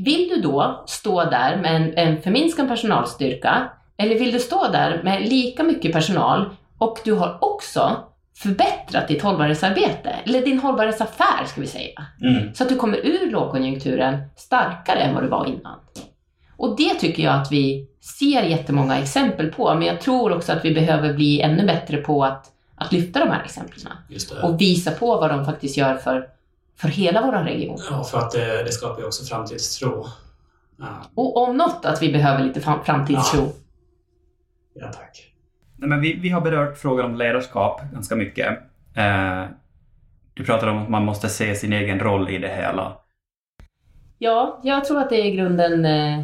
Vill 0.05 0.29
du 0.29 0.41
då 0.41 0.83
stå 0.87 1.23
där 1.23 1.57
med 1.57 1.75
en, 1.75 1.97
en 1.97 2.21
förminskad 2.21 2.67
personalstyrka 2.67 3.69
eller 3.97 4.19
vill 4.19 4.31
du 4.31 4.39
stå 4.39 4.67
där 4.67 5.03
med 5.03 5.29
lika 5.29 5.63
mycket 5.63 5.93
personal 5.93 6.49
och 6.77 6.99
du 7.03 7.13
har 7.13 7.37
också 7.41 7.97
förbättrat 8.37 9.07
ditt 9.07 9.21
hållbarhetsarbete, 9.21 10.15
eller 10.23 10.41
din 10.41 10.59
hållbarhetsaffär 10.59 11.45
ska 11.45 11.61
vi 11.61 11.67
säga. 11.67 12.05
Mm. 12.21 12.53
Så 12.53 12.63
att 12.63 12.69
du 12.69 12.75
kommer 12.75 12.97
ur 12.97 13.31
lågkonjunkturen 13.31 14.17
starkare 14.35 14.99
än 14.99 15.13
vad 15.13 15.23
du 15.23 15.27
var 15.27 15.45
innan. 15.45 15.79
Och 16.57 16.77
det 16.77 16.93
tycker 16.93 17.23
jag 17.23 17.35
att 17.41 17.51
vi 17.51 17.87
ser 18.19 18.43
jättemånga 18.43 18.99
exempel 18.99 19.51
på, 19.51 19.73
men 19.73 19.87
jag 19.87 20.01
tror 20.01 20.31
också 20.31 20.51
att 20.51 20.65
vi 20.65 20.73
behöver 20.73 21.13
bli 21.13 21.41
ännu 21.41 21.65
bättre 21.65 21.97
på 21.97 22.25
att, 22.25 22.45
att 22.75 22.91
lyfta 22.91 23.19
de 23.19 23.29
här 23.29 23.43
exemplen 23.43 23.93
och 24.43 24.61
visa 24.61 24.91
på 24.91 25.17
vad 25.17 25.29
de 25.29 25.45
faktiskt 25.45 25.77
gör 25.77 25.95
för 25.95 26.27
för 26.81 26.87
hela 26.87 27.21
vår 27.21 27.31
region. 27.31 27.77
Ja, 27.89 28.03
för 28.03 28.17
att 28.17 28.31
det, 28.31 28.63
det 28.63 28.71
skapar 28.71 28.99
ju 28.99 29.07
också 29.07 29.23
framtidstro. 29.23 30.05
Ja. 30.77 30.87
Och 31.15 31.37
om 31.37 31.57
något 31.57 31.85
att 31.85 32.01
vi 32.01 32.11
behöver 32.11 32.43
lite 32.43 32.61
framtidstro. 32.61 33.41
Ja, 33.41 33.51
ja 34.73 34.91
tack. 34.91 35.33
Nej, 35.75 35.89
men 35.89 36.01
vi, 36.01 36.13
vi 36.13 36.29
har 36.29 36.41
berört 36.41 36.77
frågan 36.77 37.05
om 37.05 37.15
ledarskap 37.15 37.81
ganska 37.93 38.15
mycket. 38.15 38.47
Eh, 38.95 39.43
du 40.33 40.45
pratade 40.45 40.71
om 40.71 40.77
att 40.77 40.89
man 40.89 41.05
måste 41.05 41.29
se 41.29 41.55
sin 41.55 41.73
egen 41.73 41.99
roll 41.99 42.29
i 42.29 42.37
det 42.37 42.55
hela. 42.55 42.97
Ja, 44.17 44.59
jag 44.63 44.85
tror 44.85 44.99
att 44.99 45.09
det 45.09 45.27
är 45.27 45.31
grunden 45.31 45.85
eh, 45.85 46.23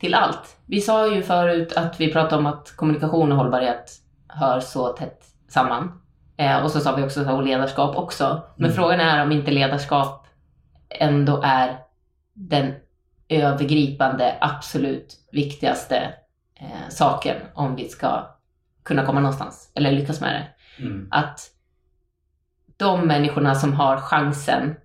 till 0.00 0.14
allt. 0.14 0.56
Vi 0.66 0.80
sa 0.80 1.14
ju 1.14 1.22
förut 1.22 1.72
att 1.76 2.00
vi 2.00 2.12
pratade 2.12 2.36
om 2.36 2.46
att 2.46 2.72
kommunikation 2.76 3.32
och 3.32 3.38
hållbarhet 3.38 3.92
hör 4.28 4.60
så 4.60 4.88
tätt 4.88 5.24
samman. 5.48 6.00
Eh, 6.36 6.64
och 6.64 6.70
så 6.70 6.80
sa 6.80 6.96
vi 6.96 7.02
också 7.02 7.30
och 7.30 7.42
ledarskap 7.42 7.96
också. 7.96 8.42
Men 8.56 8.64
mm. 8.64 8.76
frågan 8.76 9.00
är 9.00 9.22
om 9.22 9.32
inte 9.32 9.50
ledarskap 9.50 10.26
ändå 10.88 11.40
är 11.44 11.78
den 12.32 12.74
övergripande, 13.28 14.36
absolut 14.40 15.14
viktigaste 15.32 16.14
eh, 16.60 16.88
saken 16.90 17.36
om 17.54 17.76
vi 17.76 17.88
ska 17.88 18.26
kunna 18.82 19.06
komma 19.06 19.20
någonstans 19.20 19.70
eller 19.74 19.92
lyckas 19.92 20.20
med 20.20 20.34
det. 20.34 20.48
Mm. 20.82 21.08
Att 21.10 21.40
de 22.76 23.06
människorna 23.06 23.54
som 23.54 23.72
har 23.72 23.96
chansen 23.96 24.76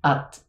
att 0.00 0.40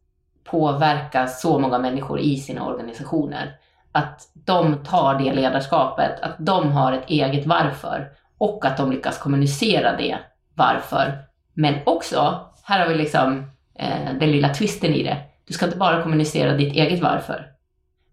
påverka 0.44 1.28
så 1.28 1.60
många 1.60 1.80
människor 1.80 2.20
i 2.20 2.38
sina 2.38 2.68
organisationer, 2.68 3.60
att 3.92 4.32
de 4.34 4.84
tar 4.84 5.20
det 5.20 5.34
ledarskapet, 5.34 6.20
att 6.22 6.36
de 6.40 6.72
har 6.72 6.92
ett 6.92 7.10
eget 7.10 7.46
varför 7.46 8.12
och 8.38 8.66
att 8.66 8.78
de 8.78 8.92
lyckas 8.92 9.18
kommunicera 9.18 9.98
det 9.98 10.18
varför. 10.60 11.18
Men 11.54 11.76
också, 11.86 12.46
här 12.64 12.80
har 12.80 12.88
vi 12.88 12.96
liksom 12.96 13.52
eh, 13.80 14.14
den 14.20 14.32
lilla 14.32 14.54
twisten 14.54 14.94
i 14.94 15.04
det. 15.04 15.18
Du 15.48 15.54
ska 15.54 15.66
inte 15.66 15.78
bara 15.78 16.04
kommunicera 16.04 16.54
ditt 16.54 16.76
eget 16.76 17.02
varför, 17.02 17.46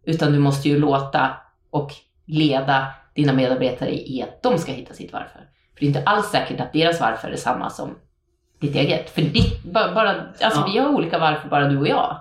utan 0.05 0.33
du 0.33 0.39
måste 0.39 0.69
ju 0.69 0.79
låta 0.79 1.37
och 1.71 1.93
leda 2.27 2.87
dina 3.15 3.33
medarbetare 3.33 3.91
i 3.91 4.23
att 4.23 4.43
de 4.43 4.59
ska 4.59 4.73
hitta 4.73 4.95
sitt 4.95 5.13
varför. 5.13 5.41
För 5.75 5.81
det 5.81 5.85
är 5.85 5.89
inte 5.89 6.03
alls 6.03 6.27
säkert 6.27 6.61
att 6.61 6.73
deras 6.73 7.01
varför 7.01 7.29
är 7.29 7.37
samma 7.37 7.71
som 7.71 7.95
ditt 8.61 8.75
eget. 8.75 9.11
För 9.11 9.23
ditt, 9.23 9.65
bara, 9.65 10.11
alltså 10.41 10.61
ja. 10.61 10.69
vi 10.73 10.79
har 10.79 10.89
olika 10.89 11.19
varför 11.19 11.49
bara 11.49 11.69
du 11.69 11.79
och 11.79 11.89
jag. 11.89 12.17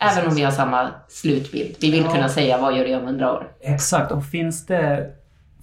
Precis. 0.00 0.18
Även 0.18 0.30
om 0.30 0.36
vi 0.36 0.42
har 0.42 0.50
samma 0.50 0.90
slutbild. 1.08 1.76
Vi 1.80 1.90
vill 1.90 2.04
ja. 2.04 2.12
kunna 2.12 2.28
säga 2.28 2.58
vad 2.58 2.76
gör 2.76 2.84
du 2.84 2.96
om 2.96 3.06
hundra 3.06 3.32
år? 3.32 3.52
Exakt, 3.60 4.12
och 4.12 4.24
finns 4.24 4.66
det... 4.66 5.10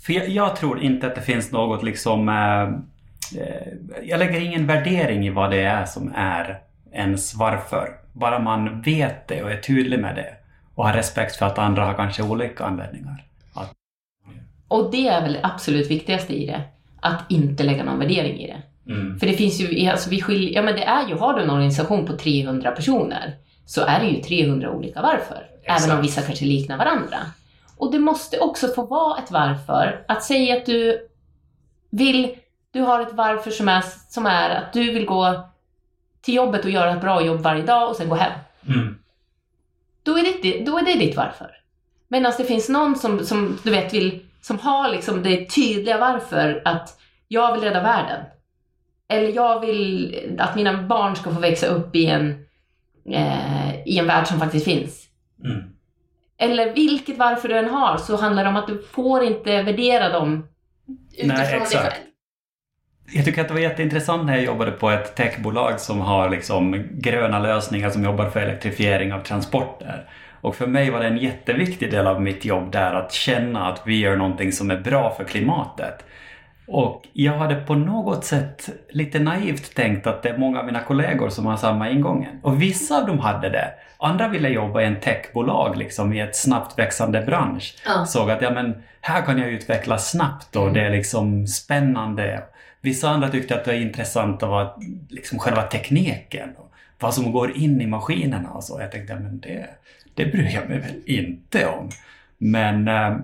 För 0.06 0.14
jag, 0.14 0.30
jag, 0.30 0.56
tror 0.56 0.82
inte 0.82 1.08
att 1.08 1.16
det 1.16 1.22
finns 1.22 1.52
något 1.52 1.84
liksom... 1.84 2.30
Eh, 2.30 2.80
jag 4.04 4.20
lägger 4.20 4.42
ingen 4.42 4.68
värdering 4.68 5.28
i 5.28 5.30
vad 5.30 5.52
det 5.52 5.62
är 5.62 5.86
som 5.86 6.14
är 6.16 6.62
ens 6.92 7.36
varför. 7.36 7.90
Bara 8.14 8.40
man 8.40 8.82
vet 8.82 9.28
det 9.28 9.44
och 9.44 9.52
är 9.52 9.58
tydlig 9.58 10.00
med 10.00 10.16
det 10.16 10.34
och 10.76 10.86
har 10.86 10.94
respekt 10.94 11.36
för 11.36 11.46
att 11.46 11.58
andra 11.58 11.86
har 11.86 11.94
kanske 11.94 12.24
olika 12.24 12.66
anledningar. 12.66 13.24
Att... 13.54 13.74
Och 14.68 14.92
det 14.92 15.08
är 15.08 15.22
väl 15.22 15.34
det 15.34 15.40
absolut 15.44 15.92
viktigaste 15.92 16.34
i 16.34 16.46
det. 16.46 16.62
Att 17.02 17.32
inte 17.32 17.64
lägga 17.64 17.84
någon 17.84 18.00
värdering 18.00 18.40
i 18.40 18.48
det. 18.48 18.62
Mm. 18.94 19.20
För 19.20 19.28
det 19.28 19.34
finns 19.34 19.60
ju, 19.60 19.90
alltså 19.90 20.10
vi 20.10 20.22
skiljer, 20.22 20.56
ja 20.56 20.62
men 20.62 20.76
det 20.76 20.84
är 20.84 21.08
ju, 21.08 21.16
har 21.16 21.34
du 21.34 21.44
en 21.44 21.50
organisation 21.50 22.06
på 22.06 22.18
300 22.18 22.72
personer 22.72 23.36
så 23.66 23.82
är 23.82 24.00
det 24.00 24.06
ju 24.06 24.22
300 24.22 24.72
olika 24.72 25.02
varför. 25.02 25.48
Exakt. 25.62 25.86
Även 25.86 25.96
om 25.96 26.02
vissa 26.02 26.22
kanske 26.22 26.46
liknar 26.46 26.78
varandra. 26.78 27.18
Och 27.78 27.92
det 27.92 28.00
måste 28.00 28.40
också 28.40 28.68
få 28.68 28.86
vara 28.86 29.20
ett 29.24 29.32
varför. 29.32 30.06
Att 30.08 30.24
säga 30.24 30.58
att 30.58 30.66
du 30.66 31.08
vill 31.90 32.36
du 32.72 32.82
har 32.82 33.02
ett 33.02 33.14
varför 33.14 33.52
som 33.52 33.70
är, 33.70 33.84
som 34.10 34.26
är 34.26 34.50
att 34.50 34.74
du 34.74 34.92
vill 34.92 35.06
gå 35.06 35.50
till 36.22 36.36
jobbet 36.36 36.66
och 36.66 36.72
göra 36.72 36.92
ett 36.92 37.02
bra 37.02 37.26
jobb 37.26 37.42
varje 37.42 37.64
dag 37.64 37.90
och 37.90 37.96
sen 37.96 38.10
gå 38.10 38.16
hem. 38.16 38.32
Mm. 38.68 38.98
Då, 40.04 40.18
är 40.18 40.42
det, 40.42 40.66
då 40.66 40.78
är 40.78 40.86
det 40.86 40.94
ditt 40.94 41.16
varför. 41.16 41.52
Medan 42.08 42.34
det 42.38 42.44
finns 42.44 42.70
någon 42.70 42.96
som, 42.96 43.26
som 43.26 43.58
du 43.64 43.72
vet 43.72 43.94
vill, 43.94 44.26
som 44.42 44.60
har 44.60 44.90
liksom 44.90 45.24
det 45.24 45.50
tydliga 45.50 45.98
varför 45.98 46.62
att 46.66 47.00
jag 47.28 47.54
vill 47.54 47.64
rädda 47.64 47.84
världen. 47.84 48.26
Eller 49.08 49.36
jag 49.36 49.60
vill 49.60 50.38
att 50.40 50.56
mina 50.56 50.84
barn 50.84 51.16
ska 51.16 51.32
få 51.32 51.40
växa 51.40 51.68
upp 51.68 51.96
i 51.96 52.06
en, 52.06 52.46
eh, 53.10 53.82
i 53.86 54.00
en 54.00 54.08
värld 54.08 54.28
som 54.28 54.40
faktiskt 54.40 54.66
finns. 54.66 55.08
Mm. 55.44 55.64
Eller 56.38 56.74
vilket 56.74 57.18
varför 57.18 57.50
du 57.50 57.58
än 57.58 57.70
har 57.70 57.98
så 57.98 58.18
handlar 58.18 58.44
det 58.44 58.50
om 58.50 58.56
att 58.56 58.68
du 58.68 58.82
får 58.82 59.24
inte 59.24 59.64
värdera 59.64 60.10
dem 60.10 60.48
utifrån 61.12 61.28
Nej, 61.28 61.60
dig 61.60 61.68
själv. 61.68 61.94
Jag 63.12 63.26
tycker 63.26 63.42
att 63.42 63.48
det 63.48 63.54
var 63.54 63.62
jätteintressant 63.62 64.26
när 64.26 64.36
jag 64.36 64.44
jobbade 64.44 64.72
på 64.72 64.90
ett 64.90 65.16
techbolag 65.16 65.80
som 65.80 66.02
har 66.02 66.30
liksom 66.30 66.84
gröna 66.92 67.40
lösningar 67.40 67.90
som 67.90 68.04
jobbar 68.04 68.30
för 68.30 68.40
elektrifiering 68.40 69.14
av 69.14 69.20
transporter. 69.20 70.10
Och 70.42 70.56
för 70.56 70.68
mig 70.68 70.90
var 70.90 71.00
det 71.00 71.08
en 71.08 71.18
jätteviktig 71.18 71.92
del 71.92 72.08
av 72.08 72.22
mitt 72.22 72.46
jobb 72.46 72.72
där 72.72 72.94
att 72.94 73.12
känna 73.12 73.68
att 73.68 73.82
vi 73.86 74.00
gör 74.00 74.16
någonting 74.16 74.52
som 74.52 74.72
är 74.72 74.78
bra 74.78 75.14
för 75.18 75.24
klimatet. 75.24 76.06
Och 76.68 77.04
jag 77.14 77.34
hade 77.34 77.56
på 77.56 77.76
något 77.76 78.26
sätt 78.26 78.70
lite 78.90 79.20
naivt 79.20 79.76
tänkt 79.76 80.08
att 80.08 80.24
det 80.24 80.30
är 80.30 80.38
många 80.38 80.60
av 80.60 80.66
mina 80.66 80.80
kollegor 80.80 81.30
som 81.30 81.46
har 81.46 81.58
samma 81.58 81.90
ingången. 81.90 82.40
Och 82.44 82.62
vissa 82.62 82.98
av 82.98 83.08
dem 83.08 83.20
hade 83.20 83.50
det. 83.50 83.74
Andra 83.98 84.28
ville 84.28 84.50
jobba 84.50 84.82
i 84.82 84.86
en 84.86 85.00
techbolag 85.00 85.78
liksom 85.78 86.14
i 86.14 86.20
ett 86.20 86.36
snabbt 86.36 86.80
växande 86.80 87.22
bransch. 87.22 87.76
Ja. 87.86 88.06
Såg 88.06 88.32
att 88.32 88.42
ja, 88.42 88.52
men, 88.52 88.84
här 89.02 89.22
kan 89.22 89.40
jag 89.40 89.50
utvecklas 89.50 90.12
snabbt 90.12 90.56
och 90.56 90.74
det 90.74 90.82
är 90.82 90.90
liksom 90.90 91.48
spännande. 91.48 92.44
Vissa 92.82 93.10
andra 93.10 93.30
tyckte 93.30 93.56
att 93.56 93.66
det 93.66 93.72
var 93.72 93.80
intressant 93.80 94.44
av 94.44 94.84
liksom 95.10 95.40
själva 95.40 95.62
tekniken. 95.62 96.50
Och 96.58 96.72
vad 97.00 97.14
som 97.14 97.32
går 97.32 97.58
in 97.58 97.82
i 97.82 97.88
maskinerna 97.88 98.50
och 98.50 98.64
så. 98.64 98.82
Jag 98.82 98.92
tänkte, 98.92 99.16
men 99.16 99.40
det, 99.40 99.70
det 100.14 100.26
bryr 100.26 100.50
jag 100.54 100.70
mig 100.70 100.80
väl 100.80 101.02
inte 101.06 101.68
om. 101.68 101.90
Men, 102.38 102.88
äh, 102.88 103.16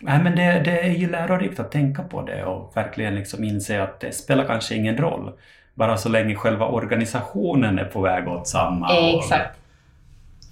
men 0.00 0.36
det, 0.36 0.62
det 0.64 0.80
är 0.80 0.94
ju 0.94 1.10
lärorikt 1.10 1.60
att 1.60 1.72
tänka 1.72 2.02
på 2.02 2.22
det 2.22 2.44
och 2.44 2.76
verkligen 2.76 3.14
liksom 3.14 3.44
inse 3.44 3.82
att 3.82 4.00
det 4.00 4.12
spelar 4.12 4.44
kanske 4.44 4.74
ingen 4.74 4.96
roll. 4.96 5.32
Bara 5.74 5.96
så 5.96 6.08
länge 6.08 6.34
själva 6.34 6.66
organisationen 6.66 7.78
är 7.78 7.84
på 7.84 8.00
väg 8.00 8.28
åt 8.28 8.48
samma 8.48 8.86
håll. 8.86 9.18
Exakt. 9.18 9.58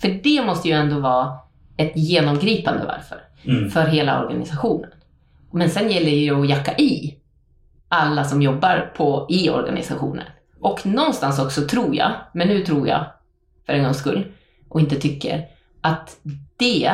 För 0.01 0.09
det 0.09 0.47
måste 0.47 0.69
ju 0.69 0.75
ändå 0.75 1.01
vara 1.01 1.39
ett 1.77 1.93
genomgripande 1.95 2.85
varför. 2.87 3.19
Mm. 3.45 3.71
För 3.71 3.87
hela 3.87 4.25
organisationen. 4.25 4.91
Men 5.51 5.71
sen 5.71 5.91
gäller 5.91 6.11
det 6.11 6.17
ju 6.17 6.41
att 6.41 6.49
jacka 6.49 6.77
i 6.77 7.17
alla 7.93 8.25
som 8.25 8.43
jobbar 8.43 8.93
på, 8.97 9.27
i 9.29 9.51
organisationen. 9.51 10.25
Och 10.61 10.87
någonstans 10.87 11.39
också 11.39 11.61
tror 11.63 11.97
jag, 11.97 12.13
men 12.33 12.49
nu 12.49 12.65
tror 12.65 12.89
jag 12.89 13.05
för 13.67 13.73
en 13.73 13.85
gångs 13.85 13.99
skull 13.99 14.33
och 14.69 14.81
inte 14.81 14.97
tycker, 14.97 15.47
att 15.81 16.17
det 16.57 16.93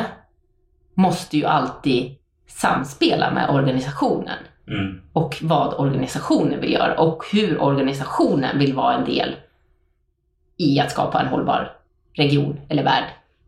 måste 0.94 1.36
ju 1.36 1.44
alltid 1.44 2.16
samspela 2.46 3.30
med 3.30 3.50
organisationen. 3.50 4.38
Mm. 4.68 5.00
Och 5.12 5.38
vad 5.42 5.74
organisationen 5.74 6.60
vill 6.60 6.72
göra 6.72 7.00
och 7.00 7.24
hur 7.32 7.62
organisationen 7.62 8.58
vill 8.58 8.74
vara 8.74 8.94
en 8.94 9.04
del 9.04 9.36
i 10.56 10.80
att 10.80 10.90
skapa 10.90 11.20
en 11.20 11.28
hållbar 11.28 11.72
region 12.12 12.60
eller 12.68 12.84
värld. 12.84 13.04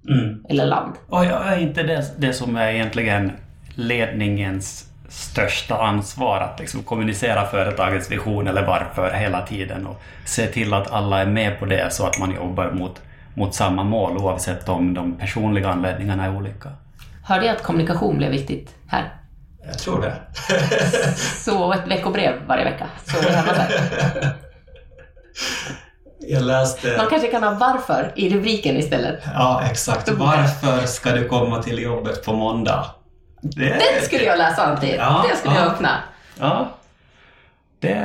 Mm. 0.09 0.45
Eller 0.49 0.67
land. 0.67 0.95
Och 1.09 1.25
jag 1.25 1.53
är 1.53 1.59
inte 1.59 1.83
det, 1.83 2.15
det 2.19 2.33
som 2.33 2.57
är 2.57 2.69
egentligen 2.69 3.33
ledningens 3.75 4.89
största 5.11 5.83
ansvar 5.83 6.40
att 6.40 6.61
liksom 6.61 6.83
kommunicera 6.83 7.46
företagets 7.46 8.11
vision 8.11 8.49
eller 8.49 8.66
varför 8.66 9.11
hela 9.11 9.46
tiden 9.46 9.87
och 9.87 10.03
se 10.25 10.46
till 10.46 10.75
att 10.75 10.90
alla 10.90 11.20
är 11.20 11.27
med 11.27 11.59
på 11.59 11.64
det 11.64 11.92
så 11.92 12.07
att 12.07 12.18
man 12.18 12.35
jobbar 12.35 12.70
mot, 12.70 13.03
mot 13.35 13.55
samma 13.55 13.85
mål 13.85 14.16
oavsett 14.16 14.68
om 14.68 14.94
de 14.94 15.18
personliga 15.18 15.68
anledningarna 15.68 16.25
är 16.25 16.37
olika. 16.37 16.68
Hörde 17.25 17.46
jag 17.46 17.57
att 17.57 17.62
kommunikation 17.62 18.16
blev 18.18 18.31
viktigt 18.31 18.75
här? 18.88 19.14
Jag 19.66 19.79
tror 19.79 20.03
det. 20.03 20.14
Så 21.16 21.73
ett 21.73 21.87
veckobrev 21.87 22.35
varje 22.46 22.64
vecka, 22.64 22.87
så 23.05 23.18
är 23.18 23.33
hemma 23.33 23.53
där. 23.53 23.68
Jag 26.20 26.42
läste... 26.42 26.96
Man 26.96 27.07
kanske 27.11 27.29
kan 27.29 27.42
ha 27.42 27.51
varför 27.51 28.12
i 28.16 28.31
rubriken 28.35 28.77
istället. 28.77 29.23
Ja, 29.35 29.62
exakt. 29.70 30.09
Varför 30.12 30.87
ska 30.87 31.12
du 31.12 31.29
komma 31.29 31.62
till 31.62 31.79
jobbet 31.79 32.25
på 32.25 32.33
måndag? 32.33 32.87
Det, 33.40 33.68
Den 33.68 34.03
skulle 34.03 34.24
jag 34.24 34.38
läsa 34.38 34.62
alltid. 34.62 34.94
Ja, 34.98 35.24
det 35.31 35.37
skulle 35.37 35.55
ja. 35.55 35.61
jag 35.61 35.72
öppna. 35.72 35.96
Ja, 36.38 36.68
det, 37.79 37.96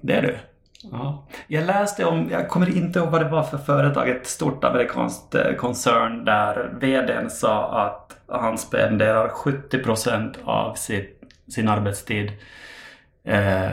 det 0.00 0.12
är 0.12 0.22
du. 0.22 0.38
Ja. 0.82 1.26
Jag 1.46 1.64
läste 1.64 2.04
om, 2.04 2.28
jag 2.30 2.48
kommer 2.48 2.76
inte 2.76 2.98
ihåg 2.98 3.08
vad 3.08 3.20
det 3.20 3.28
var 3.28 3.42
för 3.42 3.58
företag, 3.58 4.08
ett 4.08 4.26
stort 4.26 4.64
amerikanskt 4.64 5.34
eh, 5.34 5.52
koncern 5.52 6.24
där 6.24 6.70
vdn 6.80 7.30
sa 7.30 7.86
att 7.86 8.16
han 8.28 8.58
spenderar 8.58 9.28
70% 9.28 10.34
av 10.44 10.74
sitt, 10.74 11.22
sin 11.48 11.68
arbetstid 11.68 12.32
eh, 13.24 13.68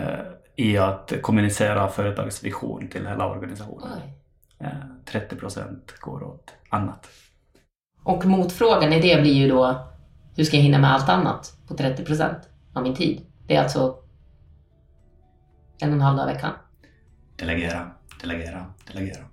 i 0.56 0.78
att 0.78 1.14
kommunicera 1.22 1.88
företagets 1.88 2.44
vision 2.44 2.88
till 2.88 3.08
hela 3.08 3.30
organisationen. 3.30 4.00
Eh, 4.60 4.68
30% 5.12 5.80
går 6.00 6.24
åt 6.24 6.54
annat. 6.70 7.08
Och 8.04 8.26
motfrågan 8.26 8.94
i 8.94 9.02
det 9.02 9.22
blir 9.22 9.34
ju 9.34 9.50
då, 9.50 9.88
hur 10.36 10.44
ska 10.44 10.56
jag 10.58 10.64
hinna 10.64 10.78
med 10.80 10.94
allt 10.94 11.10
annat 11.10 11.54
på 11.68 11.74
30 11.74 12.06
procent 12.06 12.38
av 12.74 12.84
min 12.84 12.96
tid? 12.96 13.22
Det 13.48 13.56
är 13.56 13.62
alltså 13.64 13.96
en 15.82 15.90
och 15.90 15.96
en 15.96 16.02
halv 16.02 16.18
dag 16.18 16.30
i 16.30 16.34
veckan. 16.34 16.52
Delegera, 17.36 17.92
delegera, 18.22 18.66
delegera. 18.94 19.24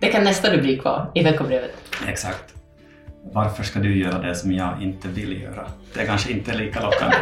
Det 0.00 0.08
kan 0.08 0.24
nästa 0.24 0.56
rubrik 0.56 0.84
vara 0.84 1.08
i 1.14 1.22
veckobrevet. 1.22 1.74
Exakt. 2.08 2.54
Varför 3.32 3.62
ska 3.62 3.78
du 3.80 3.98
göra 3.98 4.18
det 4.18 4.34
som 4.34 4.52
jag 4.52 4.82
inte 4.82 5.08
vill 5.08 5.42
göra? 5.42 5.66
Det 5.94 6.00
är 6.00 6.06
kanske 6.06 6.32
inte 6.32 6.54
lika 6.56 6.82
lockande. 6.82 7.16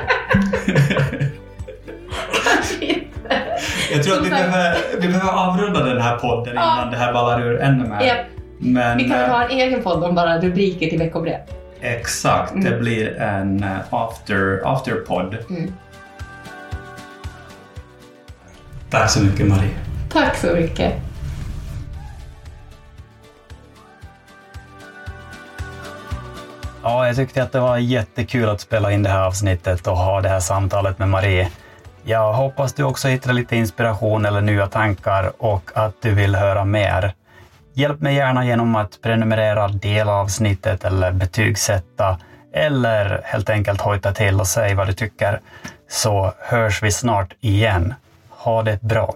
Kanske 2.45 2.85
inte. 2.85 3.59
Jag 3.93 4.05
tror 4.05 4.17
att 4.19 4.27
vi 4.27 4.31
behöver, 4.31 4.79
vi 5.01 5.09
behöver 5.09 5.33
avrunda 5.33 5.85
den 5.85 6.01
här 6.01 6.19
podden 6.19 6.55
Ja. 6.55 6.75
innan 6.75 6.91
det 6.91 6.97
här 6.97 7.13
ballar 7.13 7.43
ur 7.43 7.61
ännu 7.61 7.89
mer. 7.89 8.01
Japp. 8.07 8.27
Men 8.63 8.97
Vi 8.99 9.03
kan 9.05 9.19
väl 9.19 9.29
eh, 9.31 9.37
ha 9.37 9.45
en 9.45 9.51
egen 9.51 9.83
podd 9.83 10.05
om 10.05 10.15
bara 10.15 10.39
rubriker 10.41 10.87
till 10.91 10.99
veckobrev. 10.99 11.41
exakt, 11.81 12.53
det 12.55 12.69
Mm. 12.69 12.81
blir 12.81 13.17
en 13.21 13.63
eh, 13.63 13.79
after, 13.91 14.61
afterpodd. 14.65 15.37
Mm. 15.51 15.73
Tack 18.91 19.11
så 19.11 19.23
mycket 19.25 19.47
Marie. 19.49 19.71
Tack 20.13 20.37
så 20.37 20.47
mycket. 20.55 20.93
Ja, 26.83 27.07
jag 27.07 27.17
tyckte 27.17 27.43
att 27.43 27.53
det 27.53 27.61
var 27.61 27.77
jättekul 27.79 28.49
att 28.49 28.61
spela 28.61 28.93
in 28.93 29.03
det 29.03 29.09
här 29.11 29.23
avsnittet 29.27 29.87
och 29.87 29.97
ha 29.97 30.21
det 30.21 30.29
här 30.29 30.41
samtalet 30.41 30.99
med 30.99 31.09
Marie. 31.09 31.49
Jag 32.05 32.33
hoppas 32.33 32.73
du 32.75 32.83
också 32.85 33.09
hittar 33.09 33.33
lite 33.33 33.57
inspiration 33.57 34.25
eller 34.27 34.41
nya 34.41 34.67
tankar 34.67 35.33
och 35.39 35.71
att 35.75 35.95
du 36.03 36.11
vill 36.15 36.35
höra 36.35 36.65
mer. 36.65 37.13
Hjälp 37.81 38.01
mig 38.01 38.15
gärna 38.15 38.45
genom 38.45 38.77
att 38.77 39.03
prenumerera, 39.03 39.69
dela 39.69 40.13
avsnittet 40.13 40.85
eller 40.85 41.13
betygsätta 41.13 42.19
eller 42.55 43.21
helt 43.25 43.51
enkelt 43.51 43.81
hojta 43.81 44.13
till 44.13 44.41
och 44.41 44.47
säg 44.47 44.75
vad 44.75 44.87
du 44.87 44.93
tycker. 44.93 45.41
Så 45.89 46.33
hörs 46.39 46.83
vi 46.83 46.91
snart 46.91 47.33
igen. 47.41 47.95
Ha 48.29 48.63
det 48.63 48.83
bra! 48.83 49.15